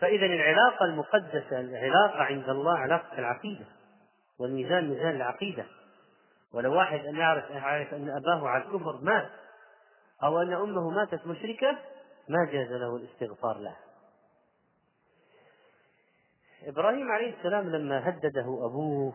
فإذا 0.00 0.26
العلاقة 0.26 0.84
المقدسة 0.84 1.60
العلاقة 1.60 2.22
عند 2.22 2.48
الله 2.48 2.78
علاقة 2.78 3.18
العقيدة 3.18 3.64
والميزان 4.40 4.88
ميزان 4.88 5.16
العقيدة 5.16 5.64
ولو 6.54 6.74
واحد 6.74 6.98
أن 7.06 7.16
يعرف 7.16 7.50
يعرف 7.50 7.94
أن 7.94 8.10
أباه 8.10 8.48
على 8.48 8.64
الكفر 8.64 9.00
مات 9.02 9.30
أو 10.22 10.42
أن 10.42 10.52
أمه 10.52 10.90
ماتت 10.90 11.26
مشركة 11.26 11.78
ما 12.28 12.44
جاز 12.44 12.72
له 12.72 12.96
الاستغفار 12.96 13.58
لها 13.58 13.80
إبراهيم 16.66 17.12
عليه 17.12 17.38
السلام 17.38 17.68
لما 17.68 18.08
هدده 18.08 18.66
أبوه 18.66 19.14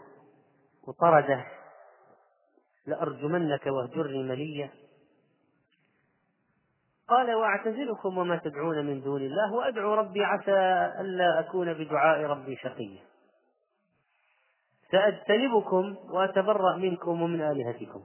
وطرده 0.88 1.46
لأرجمنك 2.88 3.66
واهجرني 3.66 4.24
مليا. 4.24 4.70
قال 7.08 7.34
وأعتزلكم 7.34 8.18
وما 8.18 8.38
تدعون 8.38 8.86
من 8.86 9.02
دون 9.02 9.22
الله 9.22 9.54
وأدعو 9.54 9.94
ربي 9.94 10.24
عسى 10.24 10.92
ألا 11.02 11.40
أكون 11.40 11.74
بدعاء 11.74 12.22
ربي 12.22 12.56
شقيا. 12.56 13.04
سأجتنبكم 14.92 15.98
وأتبرأ 16.10 16.78
منكم 16.78 17.22
ومن 17.22 17.42
آلهتكم 17.42 18.04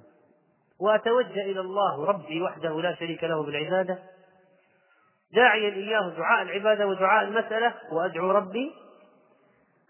وأتوجه 0.81 1.43
إلى 1.43 1.61
الله 1.61 2.05
ربي 2.05 2.43
وحده 2.43 2.81
لا 2.81 2.95
شريك 2.95 3.25
له 3.25 3.43
بالعبادة 3.43 3.99
داعيا 5.33 5.75
إياه 5.75 6.09
دعاء 6.09 6.43
العبادة 6.43 6.87
ودعاء 6.87 7.25
المسألة 7.25 7.75
وأدعو 7.93 8.31
ربي. 8.31 8.73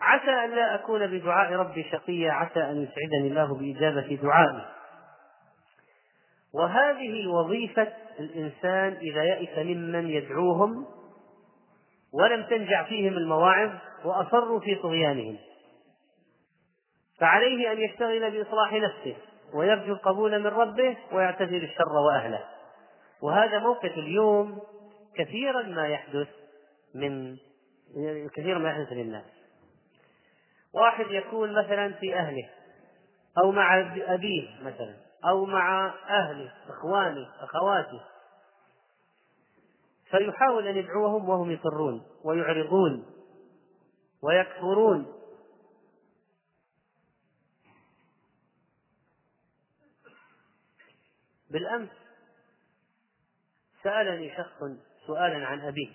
عسى 0.00 0.30
أن 0.30 0.50
لا 0.50 0.74
أكون 0.74 1.06
بدعاء 1.06 1.52
ربي 1.52 1.84
شقيا 1.92 2.32
عسى 2.32 2.60
أن 2.60 2.82
يسعدني 2.82 3.28
الله 3.28 3.54
بإجابة 3.54 4.18
دعائي. 4.22 4.64
وهذه 6.54 7.26
وظيفة 7.26 7.92
الإنسان 8.20 8.92
إذا 8.92 9.24
يئس 9.24 9.58
ممن 9.58 10.10
يدعوهم 10.10 10.86
ولم 12.12 12.42
تنجع 12.42 12.84
فيهم 12.84 13.12
المواعظ 13.12 13.70
وأصروا 14.04 14.60
في 14.60 14.74
طغيانهم. 14.74 15.38
فعليه 17.20 17.72
أن 17.72 17.78
يشتغل 17.78 18.30
بإصلاح 18.30 18.72
نفسه 18.72 19.16
ويرجو 19.54 19.92
القبول 19.92 20.38
من 20.38 20.46
ربه 20.46 20.96
ويعتزل 21.12 21.64
الشر 21.64 21.92
وأهله. 22.06 22.44
وهذا 23.22 23.58
موقف 23.58 23.98
اليوم 23.98 24.58
كثيرا 25.14 25.62
ما 25.62 25.88
يحدث 25.88 26.28
من 26.94 27.36
كثيرا 28.34 28.58
ما 28.58 28.70
يحدث 28.70 28.92
للناس. 28.92 29.24
واحد 30.72 31.06
يكون 31.10 31.52
مثلا 31.64 31.92
في 31.92 32.14
أهله 32.14 32.50
أو 33.38 33.52
مع 33.52 33.80
أبيه 33.96 34.62
مثلا 34.62 34.96
أو 35.24 35.44
مع 35.44 35.94
أهله 36.08 36.52
إخوانه 36.68 37.28
أخواته. 37.40 38.00
فيحاول 40.10 40.68
أن 40.68 40.76
يدعوهم 40.76 41.28
وهم 41.28 41.50
يصرون 41.50 42.02
ويعرضون 42.24 43.06
ويكفرون. 44.22 45.12
بالأمس 51.50 51.90
سألني 53.82 54.36
شخص 54.36 54.62
سؤالا 55.06 55.46
عن 55.46 55.60
أبيه. 55.60 55.94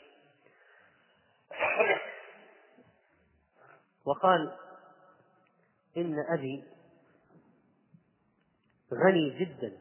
وقال 4.06 4.58
إن 5.98 6.16
أبي 6.34 6.64
غني 8.94 9.40
جدا 9.40 9.78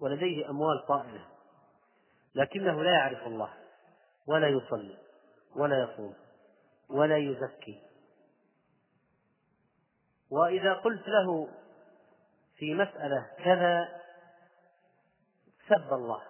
ولديه 0.00 0.50
أموال 0.50 0.86
طائلة 0.88 1.26
لكنه 2.34 2.82
لا 2.82 2.92
يعرف 2.92 3.26
الله 3.26 3.54
ولا 4.26 4.48
يصلي 4.48 4.98
ولا 5.56 5.82
يصوم 5.82 6.14
ولا 6.88 7.16
يزكي. 7.16 7.82
وإذا 10.30 10.74
قلت 10.74 11.08
له 11.08 11.48
في 12.56 12.74
مسألة 12.74 13.30
كذا 13.44 14.00
سب 15.68 15.92
الله 15.92 16.22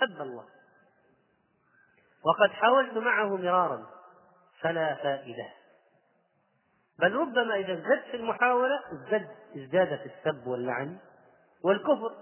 سب 0.00 0.20
الله. 0.20 0.53
وقد 2.24 2.50
حاولت 2.50 2.92
معه 2.92 3.36
مرارا 3.36 3.86
فلا 4.60 4.94
فائدة. 4.94 5.52
بل 6.98 7.12
ربما 7.12 7.56
إذا 7.56 7.72
ازددت 7.72 8.04
في 8.10 8.16
المحاولة 8.16 8.80
ازداد 8.92 9.28
ازداد 9.56 9.88
في 9.98 10.06
السب 10.06 10.46
واللعن 10.46 10.98
والكفر. 11.64 12.16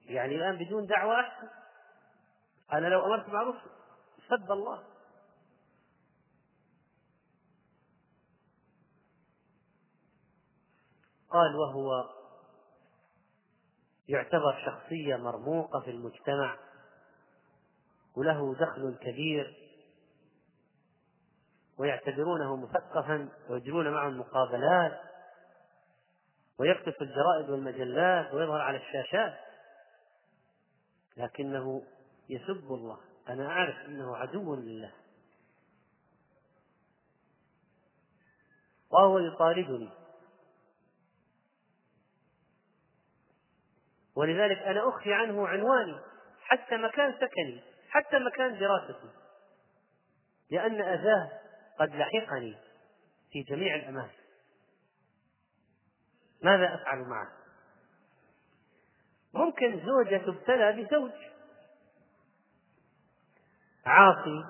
يعني 0.00 0.36
الآن 0.36 0.56
بدون 0.64 0.86
دعوة 0.86 1.20
أحسن. 1.20 1.48
أنا 2.72 2.86
لو 2.86 3.06
أمرت 3.06 3.28
معروف 3.28 3.56
سب 4.28 4.52
الله. 4.52 4.82
قال 11.30 11.56
وهو 11.56 12.10
يعتبر 14.08 14.64
شخصية 14.66 15.16
مرموقة 15.16 15.80
في 15.80 15.90
المجتمع. 15.90 16.65
وله 18.16 18.54
دخل 18.54 18.96
كبير 19.00 19.54
ويعتبرونه 21.78 22.56
مثقفا 22.56 23.28
ويجرون 23.48 23.90
معه 23.90 24.08
المقابلات 24.08 25.00
في 26.90 27.04
الجرائد 27.04 27.50
والمجلات 27.50 28.34
ويظهر 28.34 28.60
على 28.60 28.76
الشاشات. 28.76 29.34
لكنه 31.16 31.82
يسب 32.28 32.72
الله. 32.72 33.00
أنا 33.28 33.46
أعرف 33.48 33.76
أنه 33.86 34.16
عدو 34.16 34.54
لله. 34.54 34.92
وهو 38.90 39.18
يطاردني. 39.18 39.90
ولذلك 44.14 44.58
أنا 44.58 44.88
أخفي 44.88 45.14
عنه 45.14 45.48
عنواني 45.48 46.00
حتى 46.40 46.76
مكان 46.76 47.14
سكني. 47.14 47.62
حتى 47.96 48.18
مكان 48.18 48.58
دراستي. 48.58 49.10
لأن 50.50 50.80
أذاه 50.80 51.40
قد 51.78 51.94
لحقني 51.94 52.56
في 53.32 53.42
جميع 53.42 53.74
الأماكن. 53.74 54.22
ماذا 56.42 56.74
أفعل 56.74 56.98
معه؟ 56.98 57.32
ممكن 59.34 59.86
زوجة 59.86 60.16
تبتلى 60.16 60.72
بزوج. 60.72 61.12
عاصي 63.86 64.44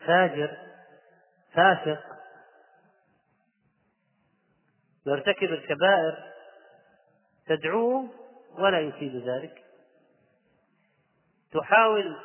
فاجر 0.00 0.56
فاسق. 1.52 2.02
يرتكب 5.06 5.52
الكبائر. 5.52 6.32
تدعوه 7.46 8.10
ولا 8.58 8.80
يفيد 8.80 9.16
ذلك. 9.16 9.64
تحاول 11.52 12.16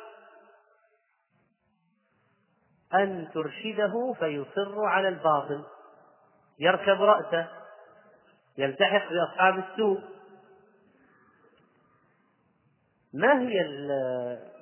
أن 2.94 3.28
ترشده 3.34 4.12
فيصر 4.18 4.84
على 4.84 5.08
الباطل. 5.08 5.64
يركب 6.58 7.02
رأسه 7.02 7.48
يلتحق 8.58 9.08
بأصحاب 9.12 9.58
السوء. 9.58 10.00
ما 13.14 13.40
هي 13.40 13.62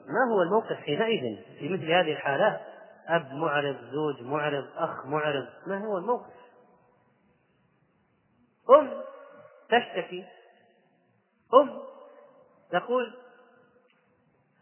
ما 0.07 0.35
هو 0.35 0.43
الموقف 0.43 0.77
حينئذ 0.77 1.37
في 1.59 1.69
مثل 1.69 1.85
هذه 1.85 2.13
الحالات 2.13 2.61
أب 3.09 3.33
معرض 3.33 3.77
زوج 3.93 4.23
معرض 4.23 4.67
أخ 4.77 5.07
معرض. 5.07 5.47
ما 5.67 5.79
هو 5.79 5.99
الموقف؟ 5.99 6.33
أم 8.71 8.91
تشتكي. 9.69 10.25
أم 11.55 11.81
تقول 12.73 13.15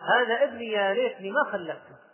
هذا 0.00 0.44
ابني 0.44 0.66
يا 0.66 0.94
ليتني 0.94 1.30
ما 1.30 1.52
خلفته 1.52 2.07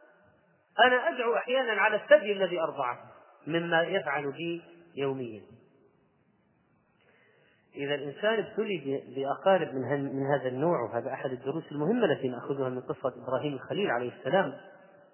أنا 0.81 1.09
أدعو 1.09 1.37
أحيانا 1.37 1.73
على 1.73 1.97
الثدي 1.97 2.33
الذي 2.33 2.61
أرضعه 2.61 2.99
مما 3.47 3.83
يفعل 3.83 4.33
بي 4.33 4.63
يوميا. 4.97 5.43
إذا 7.77 7.95
الإنسان 7.95 8.45
ابتلي 8.45 9.03
بأقارب 9.17 9.75
من, 9.75 10.17
من 10.17 10.27
هذا 10.27 10.49
النوع 10.49 10.83
وهذا 10.83 11.13
أحد 11.13 11.31
الدروس 11.31 11.73
المهمة 11.73 12.05
التي 12.05 12.29
نأخذها 12.29 12.69
من 12.69 12.81
قصة 12.81 13.13
إبراهيم 13.23 13.55
الخليل 13.55 13.91
عليه 13.91 14.13
السلام 14.19 14.55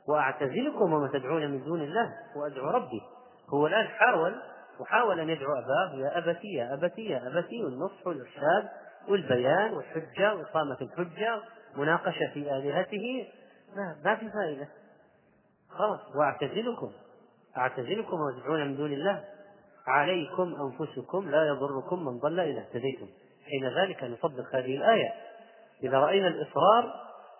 وأعتزلكم 0.08 0.92
وما 0.92 1.08
تدعون 1.12 1.50
من 1.50 1.64
دون 1.64 1.80
الله 1.80 2.12
وأدعو 2.36 2.70
ربي. 2.70 3.00
هو 3.48 3.66
الآن 3.66 3.86
حاول 3.88 4.34
وحاول 4.80 5.20
أن 5.20 5.28
يدعو 5.28 5.52
أباه 5.52 5.96
يا 5.96 6.18
أبتي 6.18 6.48
يا 6.48 6.74
أبتي 6.74 7.04
يا 7.04 7.26
أبتي 7.26 7.64
والنصح 7.64 8.06
والإرشاد 8.06 8.68
والبيان 9.08 9.72
والحجة 9.72 10.34
وإقامة 10.34 10.76
الحجة 10.80 11.42
مناقشة 11.76 12.30
في 12.34 12.56
آلهته. 12.56 13.28
ما, 13.76 13.96
ما 14.04 14.16
في 14.16 14.30
فائدة. 14.30 14.68
خلاص 15.70 16.00
وأعتزلكم. 16.14 16.90
أعتزلكم 17.56 18.16
وتدعون 18.20 18.66
من 18.66 18.76
دون 18.76 18.92
الله. 18.92 19.24
عليكم 19.86 20.54
أنفسكم 20.54 21.30
لا 21.30 21.46
يضركم 21.46 22.04
من 22.04 22.18
ضل 22.18 22.40
إذا 22.40 22.60
اهتديتم. 22.60 23.06
حين 23.44 23.68
ذلك 23.68 24.04
نطبق 24.04 24.54
هذه 24.54 24.76
الآية. 24.76 25.12
إذا 25.82 25.98
رأينا 25.98 26.28
الإصرار 26.28 26.94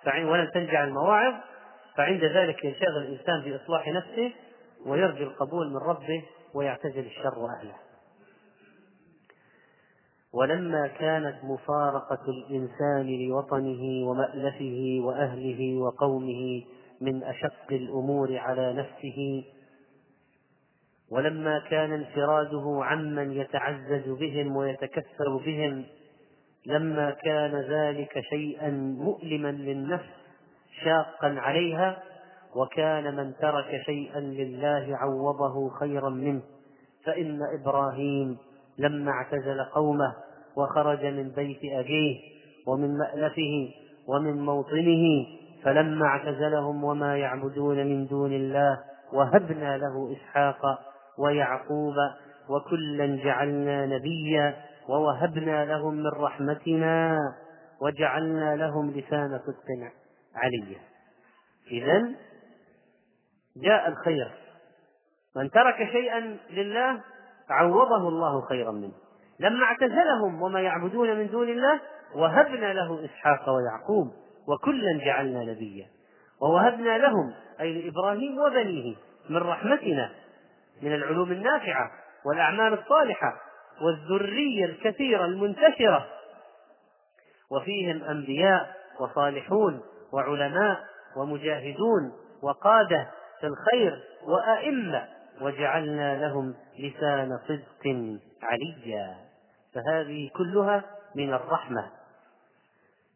ولن 0.07 0.51
تنجع 0.51 0.85
المواعظ 0.85 1.35
فعند 1.97 2.25
ذلك 2.25 2.65
ينشغل 2.65 2.97
الإنسان 2.97 3.41
بإصلاح 3.41 3.89
نفسه 3.89 4.33
ويرجو 4.87 5.25
القبول 5.25 5.71
من 5.71 5.77
ربه 5.77 6.25
ويعتزل 6.55 7.07
الشر 7.07 7.39
وأهله. 7.39 7.75
ولما 10.33 10.87
كانت 10.87 11.45
مفارقة 11.45 12.25
الإنسان 12.29 13.29
لوطنه 13.29 14.09
ومألفه 14.09 15.01
وأهله 15.05 15.79
وقومه 15.79 16.63
من 17.01 17.23
أشق 17.25 17.73
الأمور 17.73 18.37
على 18.37 18.73
نفسه 18.73 19.45
ولما 21.11 21.59
كان 21.71 21.93
انفراده 21.93 22.81
عمن 22.83 23.33
يتعزز 23.33 24.09
بهم 24.09 24.57
ويتكثر 24.57 25.37
بهم 25.45 25.85
لما 26.67 27.11
كان 27.11 27.55
ذلك 27.55 28.21
شيئا 28.31 28.71
مؤلما 28.99 29.53
للنفس 29.53 30.11
شاقا 30.85 31.29
عليها 31.41 32.03
وكان 32.57 33.17
من 33.17 33.35
ترك 33.41 33.83
شيئا 33.87 34.21
لله 34.21 34.97
عوضه 34.97 35.69
خيرا 35.69 36.09
منه. 36.11 36.43
فإن 37.05 37.41
إبراهيم 37.61 38.39
لما 38.79 39.11
اعتزل 39.11 39.65
قومه 39.65 40.15
وخرج 40.57 41.05
من 41.05 41.29
بيت 41.29 41.61
أبيه 41.73 42.21
ومن 42.67 42.99
مألفه 42.99 43.69
ومن 44.07 44.45
موطنه 44.45 45.27
فلما 45.65 46.07
اعتزلهم 46.07 46.85
وما 46.85 47.17
يعبدون 47.17 47.77
من 47.77 48.07
دون 48.07 48.33
الله 48.33 48.81
وهبنا 49.13 49.77
له 49.77 50.17
إسحاق 50.17 50.61
ويعقوب 51.19 51.95
وكلا 52.49 53.25
جعلنا 53.25 53.87
نبيا 53.87 54.57
ووهبنا 54.89 55.65
لهم 55.65 55.95
من 55.95 56.07
رحمتنا 56.07 57.19
وجعلنا 57.83 58.57
لهم 58.57 58.91
لسان 58.91 59.41
صدق 59.47 59.93
عليا. 60.35 60.79
إذا 61.71 62.09
جاء 63.57 63.89
الخير. 63.89 64.31
من 65.37 65.51
ترك 65.51 65.77
شيئا 65.93 66.39
لله 66.51 67.01
عوضه 67.51 68.09
الله 68.09 68.41
خيرا 68.41 68.73
منه. 68.73 68.93
لما 69.41 69.65
اعتزلهم 69.65 70.43
وما 70.43 70.61
يعبدون 70.61 71.17
من 71.19 71.27
دون 71.27 71.49
الله 71.49 71.81
وهبنا 72.15 72.73
له 72.73 73.05
إسحاق 73.05 73.51
ويعقوب 73.51 74.13
وكلا 74.51 75.05
جعلنا 75.05 75.45
نبيا. 75.45 75.87
ووهبنا 76.43 76.99
لهم 76.99 77.35
أي 77.61 77.83
لإبراهيم 77.83 78.39
وبنيه 78.39 78.97
من 79.31 79.37
رحمتنا 79.37 80.11
من 80.83 80.95
العلوم 80.95 81.33
النافعة 81.33 81.91
والأعمال 82.27 82.73
الصالحة 82.73 83.41
والذرية 83.83 84.65
الكثيرة 84.65 85.25
المنتشرة. 85.25 86.07
وفيهم 87.51 88.03
أنبياء 88.03 88.77
وصالحون 89.01 89.81
وعلماء 90.13 90.81
ومجاهدون 91.17 92.13
وقادة 92.43 93.11
في 93.41 93.47
الخير 93.47 94.03
وأئمة. 94.23 95.09
وجعلنا 95.41 96.21
لهم 96.21 96.55
لسان 96.79 97.39
صدق 97.49 97.87
عليا. 98.43 99.17
فهذه 99.75 100.31
كلها 100.37 100.85
من 101.15 101.35
الرحمة. 101.35 102.00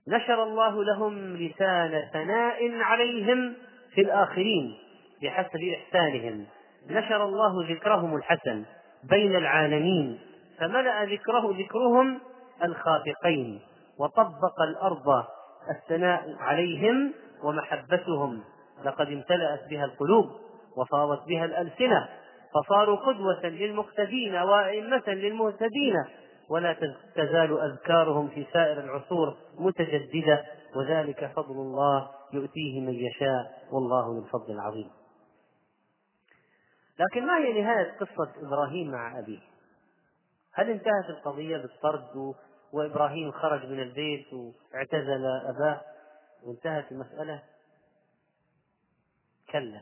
نشر 0.08 0.42
الله 0.42 0.84
لهم 0.84 1.36
لسان 1.36 2.08
ثناء 2.12 2.80
عليهم 2.80 3.54
في 3.94 4.00
الآخرين 4.00 4.74
بحسب 5.22 5.60
إحسانهم. 5.74 6.46
نشر 6.90 7.24
الله 7.24 7.70
ذكرهم 7.70 8.16
الحسن 8.16 8.64
بين 9.10 9.36
العالمين 9.36 10.18
فملأ 10.58 11.04
ذكره 11.04 11.54
ذكرهم 11.58 12.20
الخافقين 12.64 13.60
وطبق 13.98 14.62
الأرض 14.68 15.24
الثناء 15.70 16.36
عليهم 16.40 17.12
ومحبتهم. 17.44 18.40
لقد 18.84 19.06
امتلأت 19.06 19.68
بها 19.70 19.84
القلوب 19.84 20.26
وفاضت 20.76 21.28
بها 21.28 21.44
الألسنة 21.44 22.08
فصاروا 22.54 22.96
قدوة 22.96 23.46
للمقتدين 23.46 24.34
وأئمة 24.36 25.02
للمهتدين 25.06 25.94
ولا 26.50 26.76
تزال 27.16 27.60
أذكارهم 27.60 28.28
في 28.28 28.46
سائر 28.52 28.80
العصور 28.80 29.36
متجددة 29.58 30.44
وذلك 30.76 31.32
فضل 31.36 31.54
الله 31.54 32.10
يؤتيه 32.32 32.80
من 32.80 32.94
يشاء 32.94 33.68
والله 33.72 34.06
ذو 34.06 34.18
الفضل 34.24 34.52
العظيم. 34.54 34.90
لكن 36.98 37.26
ما 37.26 37.38
هي 37.38 37.62
نهاية 37.62 37.96
قصة 37.98 38.32
إبراهيم 38.42 38.90
مع 38.90 39.18
أبيه؟ 39.18 39.40
هل 40.52 40.70
انتهت 40.70 41.10
القضية 41.10 41.56
بالطرد 41.56 42.34
وإبراهيم 42.72 43.32
خرج 43.32 43.66
من 43.66 43.80
البيت 43.80 44.26
واعتزل 44.32 45.26
أباه 45.26 45.80
وانتهت 46.42 46.92
المسألة؟ 46.92 47.42
كلا. 49.52 49.80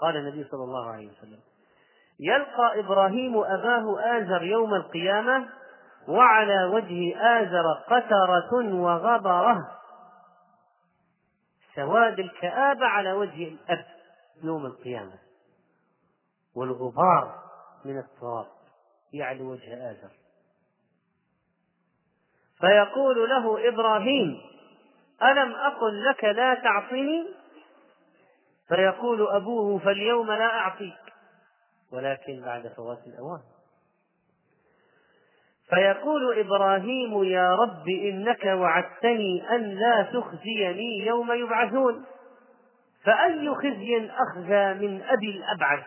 قال 0.00 0.16
النبي 0.16 0.44
صلى 0.44 0.64
الله 0.64 0.90
عليه 0.90 1.08
وسلم 1.08 1.40
يلقى 2.20 2.80
إبراهيم 2.80 3.36
أباه 3.36 4.16
آزر 4.18 4.42
يوم 4.42 4.74
القيامة 4.74 5.48
وعلى 6.08 6.64
وجه 6.64 7.16
آزر 7.16 7.64
قترة 7.88 8.74
وغبرة. 8.74 9.68
سواد 11.74 12.18
الكآبة 12.18 12.86
على 12.86 13.12
وجه 13.12 13.48
الأب 13.48 13.84
يوم 14.42 14.66
القيامة. 14.66 15.18
والغبار 16.56 17.42
من 17.84 17.98
التراب 17.98 18.46
يعلو 19.12 19.52
وجه 19.52 19.90
آزر. 19.90 20.10
فيقول 22.60 23.30
له 23.30 23.68
إبراهيم 23.68 24.40
ألم 25.22 25.52
أقل 25.54 26.04
لك 26.10 26.24
لا 26.24 26.54
تعصني 26.54 27.28
فيقول 28.68 29.28
أبوه 29.30 29.78
فاليوم 29.78 30.32
لا 30.32 30.46
أعصيك. 30.46 31.02
ولكن 31.92 32.42
بعد 32.44 32.68
فوات 32.68 33.06
الأوان. 33.06 33.40
فيقول 35.74 36.38
إبراهيم 36.38 37.24
يا 37.24 37.54
رب 37.54 37.88
إنك 37.88 38.44
وعدتني 38.44 39.50
أن 39.50 39.60
لا 39.62 40.02
تخزيني 40.02 41.06
يوم 41.06 41.32
يبعثون 41.32 42.04
فأي 43.04 43.54
خزي 43.54 44.10
أخزى 44.10 44.74
من 44.74 45.02
أبي 45.02 45.30
الأبعد 45.30 45.82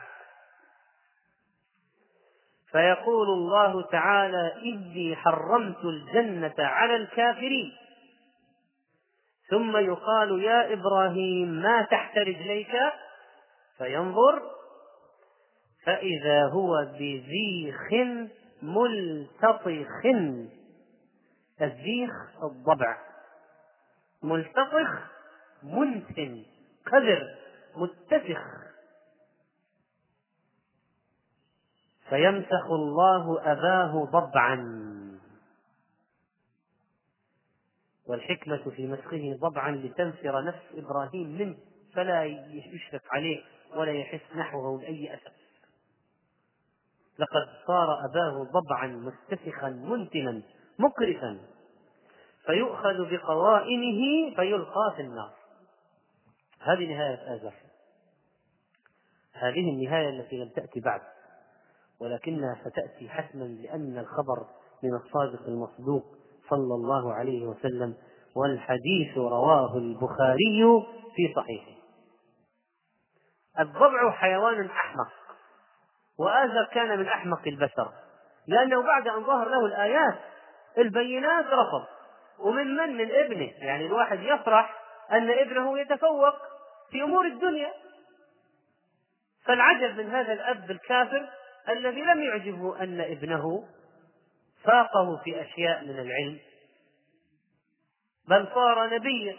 فيقول 2.72 3.28
الله 3.28 3.82
تعالى 3.82 4.54
إني 4.64 5.16
حرمت 5.16 5.86
الجنة 5.86 6.54
على 6.60 6.96
الكافرين. 6.96 7.72
ثم 9.50 9.78
يقال 9.78 10.44
يا 10.44 10.74
إبراهيم 10.74 11.48
ما 11.48 11.82
تحت 11.82 12.18
رجليك؟ 12.18 12.76
فينظر 13.78 14.42
فإذا 15.86 16.44
هو 16.44 16.86
بذيخ 17.00 17.90
ملتطخ. 18.62 20.06
الزيخ 21.62 22.44
الضبع. 22.44 22.98
ملتطخ 24.24 25.12
منتن 25.64 26.46
قذر 26.86 27.38
متسخ. 27.76 28.44
فيمسخ 32.10 32.66
الله 32.72 33.52
أباه 33.52 34.06
ضبعا. 34.06 34.86
والحكمة 38.08 38.70
في 38.76 38.88
مسخه 38.88 39.38
ضبعا 39.40 39.72
لتنفر 39.72 40.44
نفس 40.44 40.64
إبراهيم 40.74 41.38
منه 41.38 41.58
فلا 41.94 42.24
يشفق 42.24 43.02
عليه 43.12 43.44
ولا 43.76 43.92
يحس 43.92 44.36
نحوه 44.36 44.82
لأي 44.82 45.14
أسف 45.14 45.35
لقد 47.20 47.48
صار 47.68 48.06
أباه 48.06 48.44
ضبعا 48.44 48.88
مستسخا 48.88 49.70
منتنا 49.70 50.42
مقرفا 50.80 51.40
فيؤخذ 52.46 53.12
بقوائمه 53.12 54.36
فيلقى 54.36 54.94
في 54.96 55.02
النار. 55.02 55.34
هذه 56.60 56.94
نهاية 56.94 57.36
آزر 57.36 57.54
هذه 59.34 59.70
النهاية 59.70 60.10
التي 60.10 60.38
لم 60.38 60.50
تأتي 60.50 60.80
بعد 60.80 61.02
ولكنها 62.02 62.56
ستأتي 62.62 63.10
حتما 63.10 63.44
لأن 63.44 63.98
الخبر 63.98 64.46
من 64.84 64.96
الصادق 64.96 65.48
المصدوق 65.48 66.04
صلى 66.50 66.74
الله 66.76 67.14
عليه 67.14 67.48
وسلم 67.48 67.96
والحديث 68.36 69.18
رواه 69.18 69.78
البخاري 69.78 70.86
في 71.16 71.34
صحيحه. 71.36 71.76
الضبع 73.60 74.12
حيوان 74.12 74.66
أحمق 74.66 75.25
وآزر 76.20 76.66
كان 76.74 77.00
من 77.00 77.08
أحمق 77.08 77.42
البشر 77.48 77.92
لأنه 78.48 78.84
بعد 78.84 79.08
أن 79.08 79.24
ظهر 79.24 79.50
له 79.50 79.66
الآيات 79.66 80.20
البينات 80.78 81.46
رفض. 81.46 81.86
ومن 82.40 82.76
من؟ 82.76 82.98
من 82.98 83.12
ابنه. 83.12 83.52
يعني 83.58 83.86
الواحد 83.86 84.20
يفرح 84.20 84.76
أن 85.12 85.32
ابنه 85.32 85.80
يتفوق 85.80 86.36
في 86.92 87.04
أمور 87.04 87.26
الدنيا. 87.26 87.74
فالعجب 89.46 89.98
من 89.98 90.10
هذا 90.10 90.34
الأب 90.34 90.72
الكافر 90.72 91.30
الذي 91.70 92.02
لم 92.02 92.24
يعجبه 92.24 92.84
أن 92.84 93.02
ابنه 93.02 93.68
فاقه 94.64 95.18
في 95.24 95.42
أشياء 95.42 95.84
من 95.84 96.00
العلم 96.00 96.40
بل 98.28 98.48
صار 98.54 98.96
نبيا 98.96 99.38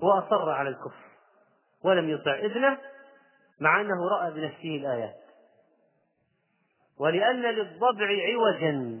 وأصر 0.00 0.50
على 0.50 0.68
الكفر 0.68 1.08
ولم 1.84 2.10
يطع 2.10 2.34
ابنه 2.34 2.78
مع 3.60 3.80
أنه 3.80 4.08
رأى 4.08 4.30
بنفسه 4.30 4.76
الآيات. 4.76 5.16
ولأن 6.98 7.42
للضبع 7.42 8.06
عوجا. 8.06 9.00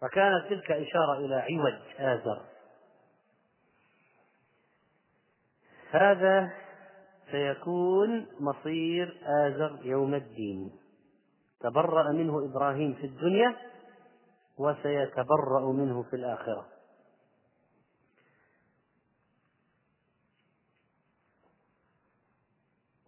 فكانت 0.00 0.46
تلك 0.50 0.70
إشارة 0.70 1.18
إلى 1.18 1.34
عوج 1.34 1.80
آزر. 1.98 2.42
هذا 5.90 6.50
سيكون 7.30 8.26
مصير 8.40 9.20
آزر 9.24 9.78
يوم 9.82 10.14
الدين. 10.14 10.70
تبرأ 11.60 12.12
منه 12.12 12.44
إبراهيم 12.50 12.94
في 12.94 13.06
الدنيا 13.06 13.56
وسيتبرأ 14.58 15.72
منه 15.72 16.02
في 16.02 16.16
الآخرة. 16.16 16.66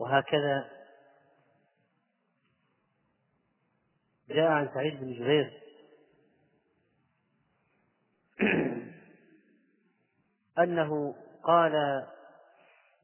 وهكذا. 0.05 0.71
جاء 4.29 4.51
عن 4.51 4.69
سعيد 4.75 5.01
بن 5.01 5.13
جبير. 5.13 5.61
أنه 10.59 11.15
قال 11.45 12.07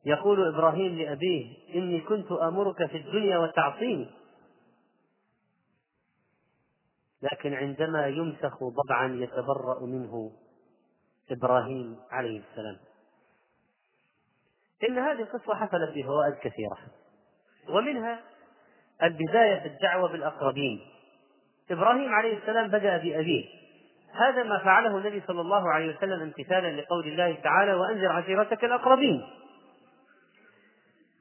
يقول 0.04 0.54
إبراهيم 0.54 0.98
لأبيه 0.98 1.74
إني 1.74 2.00
كنت 2.00 2.32
آمرك 2.32 2.86
في 2.86 2.96
الدنيا 2.96 3.38
وتعصيني. 3.38 4.10
لكن 7.22 7.54
عندما 7.54 8.06
يمسخ 8.06 8.64
ضبعا 8.64 9.14
يتبرأ 9.14 9.86
منه 9.86 10.32
إبراهيم 11.30 11.96
عليه 12.10 12.42
السلام. 12.50 12.89
إن 14.88 14.98
هذه 14.98 15.20
القصة 15.20 15.54
حصلت 15.54 15.90
بفوائد 15.94 16.34
كثيرة. 16.42 16.78
ومنها 17.68 18.20
البداية 19.02 19.60
في 19.60 19.66
الدعوة 19.66 20.12
بالأقربين. 20.12 20.80
إبراهيم 21.70 22.14
عليه 22.14 22.38
السلام 22.38 22.68
بدأ 22.68 22.96
بأبيه. 22.96 23.44
هذا 24.14 24.42
ما 24.42 24.58
فعله 24.58 24.98
النبي 24.98 25.22
صلى 25.26 25.40
الله 25.40 25.72
عليه 25.72 25.96
وسلم 25.96 26.22
امتثالا 26.22 26.80
لقول 26.80 27.06
الله 27.06 27.34
تعالى 27.42 27.74
وأنذر 27.74 28.12
عشيرتك 28.12 28.64
الأقربين. 28.64 29.22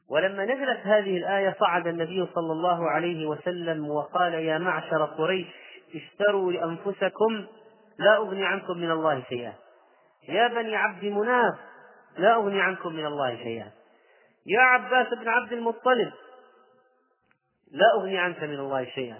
ولما 0.09 0.45
نزلت 0.45 0.79
هذه 0.83 1.17
الآية 1.17 1.55
صعد 1.59 1.87
النبي 1.87 2.25
صلى 2.35 2.51
الله 2.51 2.89
عليه 2.89 3.27
وسلم 3.27 3.89
وقال 3.89 4.33
يا 4.33 4.57
معشر 4.57 5.05
قريش 5.05 5.47
اشتروا 5.95 6.51
لأنفسكم 6.51 7.45
لا 7.99 8.17
أغني 8.17 8.45
عنكم 8.45 8.77
من 8.77 8.91
الله 8.91 9.23
شيئا. 9.29 9.53
يا 10.27 10.47
بني 10.47 10.75
عبد 10.75 11.05
مناف 11.05 11.68
لا 12.17 12.35
أغني 12.35 12.61
عنكم 12.61 12.93
من 12.93 13.05
الله 13.05 13.35
شيئا. 13.35 13.71
يا 14.45 14.61
عباس 14.61 15.07
بن 15.13 15.27
عبد 15.27 15.53
المطلب 15.53 16.11
لا 17.71 17.93
أغني 17.95 18.17
عنك 18.17 18.43
من 18.43 18.59
الله 18.59 18.85
شيئا. 18.85 19.19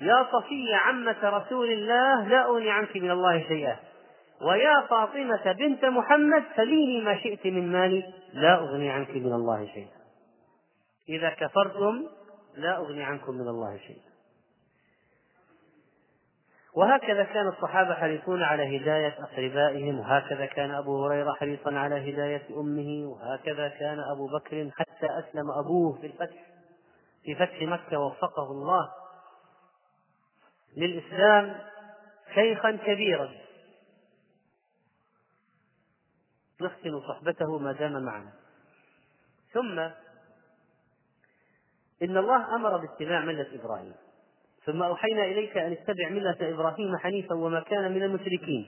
يا 0.00 0.26
صفية 0.32 0.76
عمة 0.76 1.16
رسول 1.22 1.72
الله 1.72 2.28
لا 2.28 2.44
أغني 2.44 2.70
عنك 2.70 2.96
من 2.96 3.10
الله 3.10 3.48
شيئا. 3.48 3.76
ويا 4.42 4.86
فاطمة 4.90 5.52
بنت 5.52 5.84
محمد 5.84 6.44
سليني 6.56 7.00
ما 7.00 7.18
شئت 7.18 7.46
من 7.46 7.72
مالي 7.72 8.12
لا 8.32 8.54
أغني 8.54 8.90
عنك 8.90 9.10
من 9.10 9.32
الله 9.32 9.66
شيئا. 9.74 9.98
إذا 11.08 11.30
كفرتم 11.30 12.06
لا 12.56 12.76
أغني 12.76 13.04
عنكم 13.04 13.34
من 13.34 13.48
الله 13.48 13.78
شيئا. 13.78 14.07
وهكذا 16.78 17.24
كان 17.24 17.48
الصحابة 17.48 17.94
حريصون 17.94 18.42
على 18.42 18.78
هداية 18.78 19.16
أقربائهم 19.18 19.98
وهكذا 20.00 20.46
كان 20.46 20.70
أبو 20.70 21.06
هريرة 21.06 21.32
حريصا 21.32 21.74
على 21.74 22.12
هداية 22.12 22.46
أمه 22.50 23.08
وهكذا 23.08 23.68
كان 23.68 24.00
أبو 24.00 24.26
بكر 24.26 24.70
حتى 24.70 25.06
أسلم 25.06 25.50
أبوه 25.50 26.00
في 26.00 26.06
الفتح 26.06 26.46
في 27.24 27.34
فتح 27.34 27.62
مكة 27.62 27.98
وفقه 27.98 28.50
الله 28.50 28.90
للإسلام 30.76 31.60
شيخا 32.34 32.70
كبيرا. 32.70 33.30
نحسن 36.60 37.00
صحبته 37.08 37.58
ما 37.58 37.72
دام 37.72 38.02
معنا. 38.02 38.32
ثم 39.52 39.78
إن 42.02 42.16
الله 42.16 42.54
أمر 42.54 42.76
باتباع 42.76 43.20
ملة 43.20 43.46
إبراهيم. 43.54 43.94
ثم 44.68 44.82
أوحينا 44.82 45.24
إليك 45.24 45.56
أن 45.56 45.72
اتبع 45.72 46.08
ملة 46.08 46.36
إبراهيم 46.42 46.96
حنيفا 46.96 47.34
وما 47.34 47.60
كان 47.60 47.92
من 47.92 48.02
المشركين. 48.02 48.66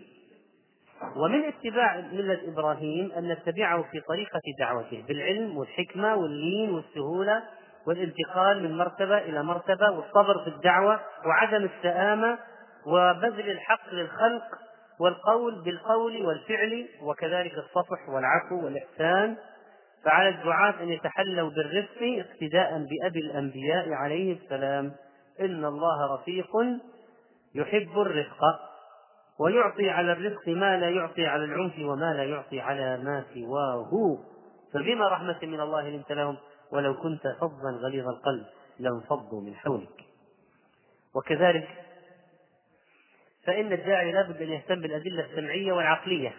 ومن 1.16 1.44
اتباع 1.44 1.96
ملة 1.96 2.38
إبراهيم 2.52 3.12
أن 3.12 3.28
نتبعه 3.28 3.82
في 3.82 4.00
طريقة 4.00 4.40
دعوته 4.58 5.04
بالعلم 5.08 5.56
والحكمة 5.56 6.14
واللين 6.14 6.70
والسهولة 6.70 7.42
والانتقال 7.86 8.62
من 8.62 8.78
مرتبة 8.78 9.18
إلى 9.18 9.42
مرتبة 9.42 9.90
والصبر 9.90 10.44
في 10.44 10.50
الدعوة 10.50 11.00
وعدم 11.26 11.64
السآمة 11.76 12.38
وبذل 12.86 13.50
الحق 13.50 13.94
للخلق 13.94 14.44
والقول 15.00 15.64
بالقول 15.64 16.26
والفعل 16.26 16.88
وكذلك 17.02 17.54
الصفح 17.54 18.08
والعفو 18.08 18.64
والإحسان. 18.64 19.36
فعلى 20.04 20.28
الدعاة 20.28 20.82
أن 20.82 20.88
يتحلوا 20.88 21.50
بالرفق 21.50 22.02
اقتداء 22.02 22.70
بأبي 22.70 23.18
الأنبياء 23.18 23.92
عليه 23.92 24.36
السلام. 24.36 24.92
إن 25.40 25.64
الله 25.64 26.14
رفيق 26.14 26.50
يحب 27.54 27.98
الرفق 27.98 28.70
ويعطي 29.40 29.90
على 29.90 30.12
الرفق 30.12 30.48
ما 30.48 30.76
لا 30.76 30.90
يعطي 30.90 31.26
على 31.26 31.44
العنف 31.44 31.78
وما 31.78 32.14
لا 32.14 32.24
يعطي 32.24 32.60
على 32.60 32.98
ما 32.98 33.24
سواه. 33.34 34.18
فبما 34.74 35.08
رحمة 35.08 35.38
من 35.42 35.60
الله 35.60 35.88
لنت 35.88 36.12
لهم 36.12 36.36
ولو 36.72 36.94
كنت 36.94 37.22
فظا 37.40 37.70
غليظ 37.82 38.08
القلب 38.08 38.46
لانفضوا 38.78 39.40
من 39.40 39.54
حولك. 39.54 40.04
وكذلك 41.14 41.68
فإن 43.46 43.72
الداعي 43.72 44.12
لابد 44.12 44.42
أن 44.42 44.48
يهتم 44.48 44.80
بالأدلة 44.80 45.24
السمعية 45.24 45.72
والعقلية 45.72 46.34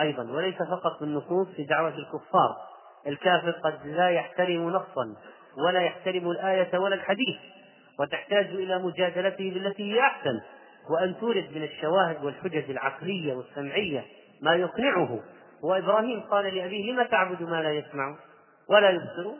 أيضا 0.00 0.22
وليس 0.22 0.56
فقط 0.56 1.00
بالنصوص 1.00 1.48
في 1.56 1.64
دعوة 1.64 1.94
الكفار. 1.94 2.56
الكافر 3.06 3.50
قد 3.50 3.86
لا 3.86 4.10
يحترم 4.10 4.70
نصا 4.70 5.16
ولا 5.58 5.80
يحترم 5.80 6.30
الآية 6.30 6.78
ولا 6.78 6.94
الحديث. 6.94 7.36
وتحتاج 8.00 8.46
إلى 8.46 8.78
مجادلته 8.78 9.50
بالتي 9.54 9.94
هي 9.94 10.00
أحسن 10.00 10.40
وأن 10.90 11.16
تورد 11.20 11.48
من 11.54 11.62
الشواهد 11.62 12.24
والحجج 12.24 12.70
العقلية 12.70 13.34
والسمعية 13.34 14.04
ما 14.42 14.54
يقنعه. 14.54 15.20
وإبراهيم 15.62 16.20
قال 16.20 16.54
لأبيه 16.54 16.92
لم 16.92 17.06
تعبد 17.06 17.42
ما 17.42 17.62
لا 17.62 17.72
يسمع 17.72 18.16
ولا 18.68 18.90
يبصر 18.90 19.30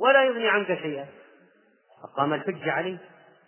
ولا 0.00 0.24
يغني 0.24 0.48
عنك 0.48 0.66
شيئا. 0.66 1.06
فقام 2.02 2.34
الحج 2.34 2.68
عليه. 2.68 2.98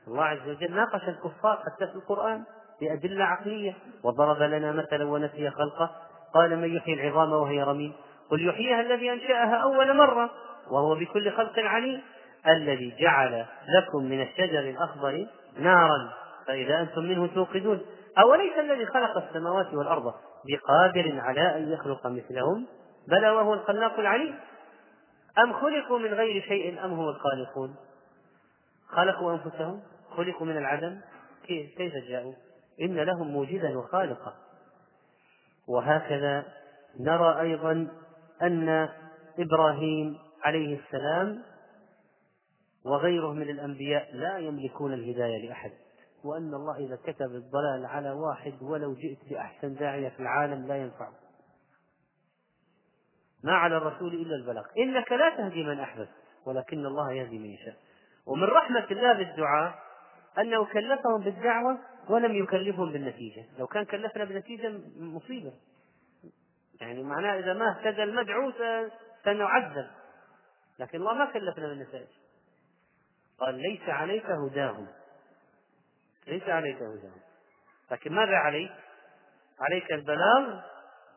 الله 0.09 0.25
عز 0.25 0.49
وجل 0.49 0.75
ناقش 0.75 1.09
الكفار 1.09 1.57
حتى 1.57 1.87
في 1.87 1.95
القرآن 1.95 2.45
بأدلة 2.81 3.25
عقلية. 3.25 3.75
وضرب 4.05 4.43
لنا 4.43 4.73
مثلا 4.73 5.05
ونسي 5.05 5.51
خلقه. 5.51 5.91
قال 6.35 6.59
من 6.59 6.77
يحيي 6.77 6.95
العظام 6.95 7.33
وهي 7.33 7.63
رميم؟ 7.63 7.93
قل 8.31 8.49
يحييها 8.49 8.81
الذي 8.81 9.13
أنشأها 9.13 9.55
أول 9.55 9.97
مرة 9.97 10.31
وهو 10.71 10.95
بكل 10.95 11.33
خلق 11.33 11.59
عليم. 11.59 12.03
الذي 12.47 12.95
جعل 13.01 13.47
لكم 13.69 14.05
من 14.05 14.23
الشجر 14.23 14.61
الأخضر 14.61 15.27
نارا 15.59 16.13
فإذا 16.47 16.81
أنتم 16.81 17.03
منه 17.03 17.27
توقدون. 17.27 17.81
أوليس 18.19 18.59
الذي 18.59 18.87
خلق 18.87 19.17
السماوات 19.17 19.75
والأرض 19.75 20.15
بقادر 20.49 21.21
على 21.21 21.57
أن 21.57 21.73
يخلق 21.73 22.07
مثلهم؟ 22.07 22.67
بلى 23.09 23.31
وهو 23.31 23.55
الخلاق 23.55 23.99
العليم. 23.99 24.35
أم 25.39 25.53
خلقوا 25.53 25.99
من 25.99 26.15
غير 26.15 26.43
شيء 26.43 26.85
أم 26.85 26.93
هم 26.93 27.09
الخالقون؟ 27.09 27.77
خلقوا 28.89 29.33
أنفسهم 29.33 29.83
خلقوا 30.17 30.47
من 30.47 30.57
العدم. 30.57 31.01
كيف؟ 31.47 31.93
جاءوا؟ 32.09 32.35
إن 32.81 32.97
لهم 32.97 33.29
موجدا 33.29 33.79
وخالقا. 33.79 34.35
وهكذا 35.69 36.45
نرى 37.01 37.41
أيضا 37.41 37.89
أن 38.43 38.89
إبراهيم 39.39 40.19
عليه 40.45 40.79
السلام 40.79 41.43
وغيره 42.85 43.33
من 43.33 43.51
الأنبياء 43.51 44.17
لا 44.17 44.39
يملكون 44.39 44.93
الهداية 44.93 45.49
لأحد. 45.49 45.73
وأن 46.25 46.55
الله 46.55 46.77
إذا 46.77 46.97
كتب 46.97 47.35
الضلال 47.35 47.87
على 47.87 48.11
واحد 48.11 48.63
ولو 48.63 48.95
جئت 48.95 49.19
بأحسن 49.31 49.75
داعية 49.75 50.09
في 50.09 50.21
العالم 50.21 50.67
لا 50.67 50.77
ينفعه. 50.77 51.13
ما 53.45 53.53
على 53.53 53.77
الرسول 53.77 54.15
إلا 54.15 54.37
البلاغ. 54.37 54.65
إنك 54.79 55.13
لا 55.13 55.37
تهدي 55.37 55.65
من 55.65 55.81
أحببت 55.81 56.09
ولكن 56.47 56.87
الله 56.87 57.13
يهدي 57.13 57.39
من 57.39 57.47
يشاء. 57.47 57.77
ومن 58.27 58.45
رحمة 58.45 58.87
الله 58.91 59.13
بالدعاء 59.13 59.79
أنه 60.39 60.65
كلفهم 60.65 61.21
بالدعوة 61.21 61.79
ولم 62.09 62.35
يكلفهم 62.35 62.93
بالنتيجة. 62.93 63.45
لو 63.59 63.67
كان 63.67 63.85
كلفنا 63.85 64.25
بالنتيجة 64.25 64.73
مصيبة. 64.97 65.53
يعني 66.81 67.03
معناه 67.03 67.39
إذا 67.39 67.55
ما 67.55 67.71
اهتدى 67.71 68.03
المدعو 68.03 68.53
سنعذب. 69.25 69.87
لكن 70.79 70.99
الله 70.99 71.15
ما 71.15 71.33
كلفنا 71.33 71.69
بالنتائج. 71.69 72.09
قال 73.41 73.55
ليس 73.55 73.89
عليك 73.89 74.27
هداهم. 74.27 74.87
ليس 76.27 76.43
عليك 76.43 76.77
هداهم. 76.77 77.21
لكن 77.91 78.13
ماذا 78.13 78.37
عليك؟ 78.37 78.73
عليك 79.61 79.93
البلاغ 79.93 80.61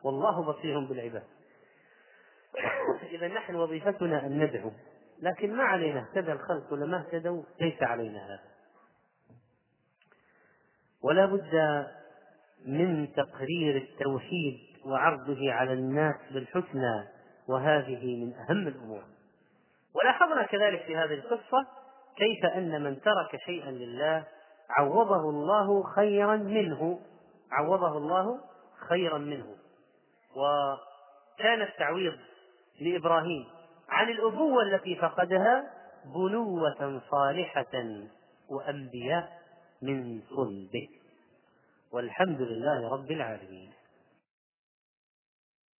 والله 0.04 0.42
بصير 0.42 0.80
بالعباد. 0.80 1.26
إذا 3.14 3.28
نحن 3.28 3.54
وظيفتنا 3.54 4.26
أن 4.26 4.38
ندعو 4.38 4.72
لكن 5.22 5.56
ما 5.56 5.64
علينا؟ 5.64 6.00
اهتدى 6.00 6.32
الخلق 6.32 6.72
ولا 6.72 6.86
ما 6.86 7.00
اهتدوا 7.00 7.42
ليس 7.60 7.82
علينا 7.82 8.26
هذا. 8.26 8.54
ولا 11.02 11.26
بد 11.26 11.86
من 12.66 13.12
تقرير 13.12 13.76
التوحيد 13.76 14.60
وعرضه 14.84 15.52
على 15.52 15.72
الناس 15.72 16.16
بالحسنى 16.30 17.08
وهذه 17.48 18.24
من 18.24 18.34
أهم 18.34 18.68
الأمور. 18.68 19.04
ولاحظنا 19.94 20.46
كذلك 20.46 20.82
في 20.82 20.96
هذه 20.96 21.14
القصة 21.14 21.83
كيف 22.16 22.44
أن 22.44 22.82
من 22.82 23.00
ترك 23.00 23.40
شيئا 23.46 23.70
لله 23.70 24.24
عوضه 24.70 25.30
الله 25.30 25.82
خيرا 25.82 26.36
منه 26.36 27.00
عوضه 27.52 27.98
الله 27.98 28.40
خيرا 28.88 29.18
منه. 29.18 29.46
وكان 30.36 31.62
التعويض 31.62 32.18
لإبراهيم 32.80 33.46
عن 33.88 34.08
الأبوة 34.08 34.62
التي 34.62 34.96
فقدها 34.96 35.70
بنوة 36.04 37.00
صالحة 37.10 37.84
وأنبياء 38.48 39.38
من 39.82 40.20
صلبه. 40.36 40.88
والحمد 41.92 42.40
لله 42.40 42.92
رب 42.92 43.10
العالمين. 43.10 43.72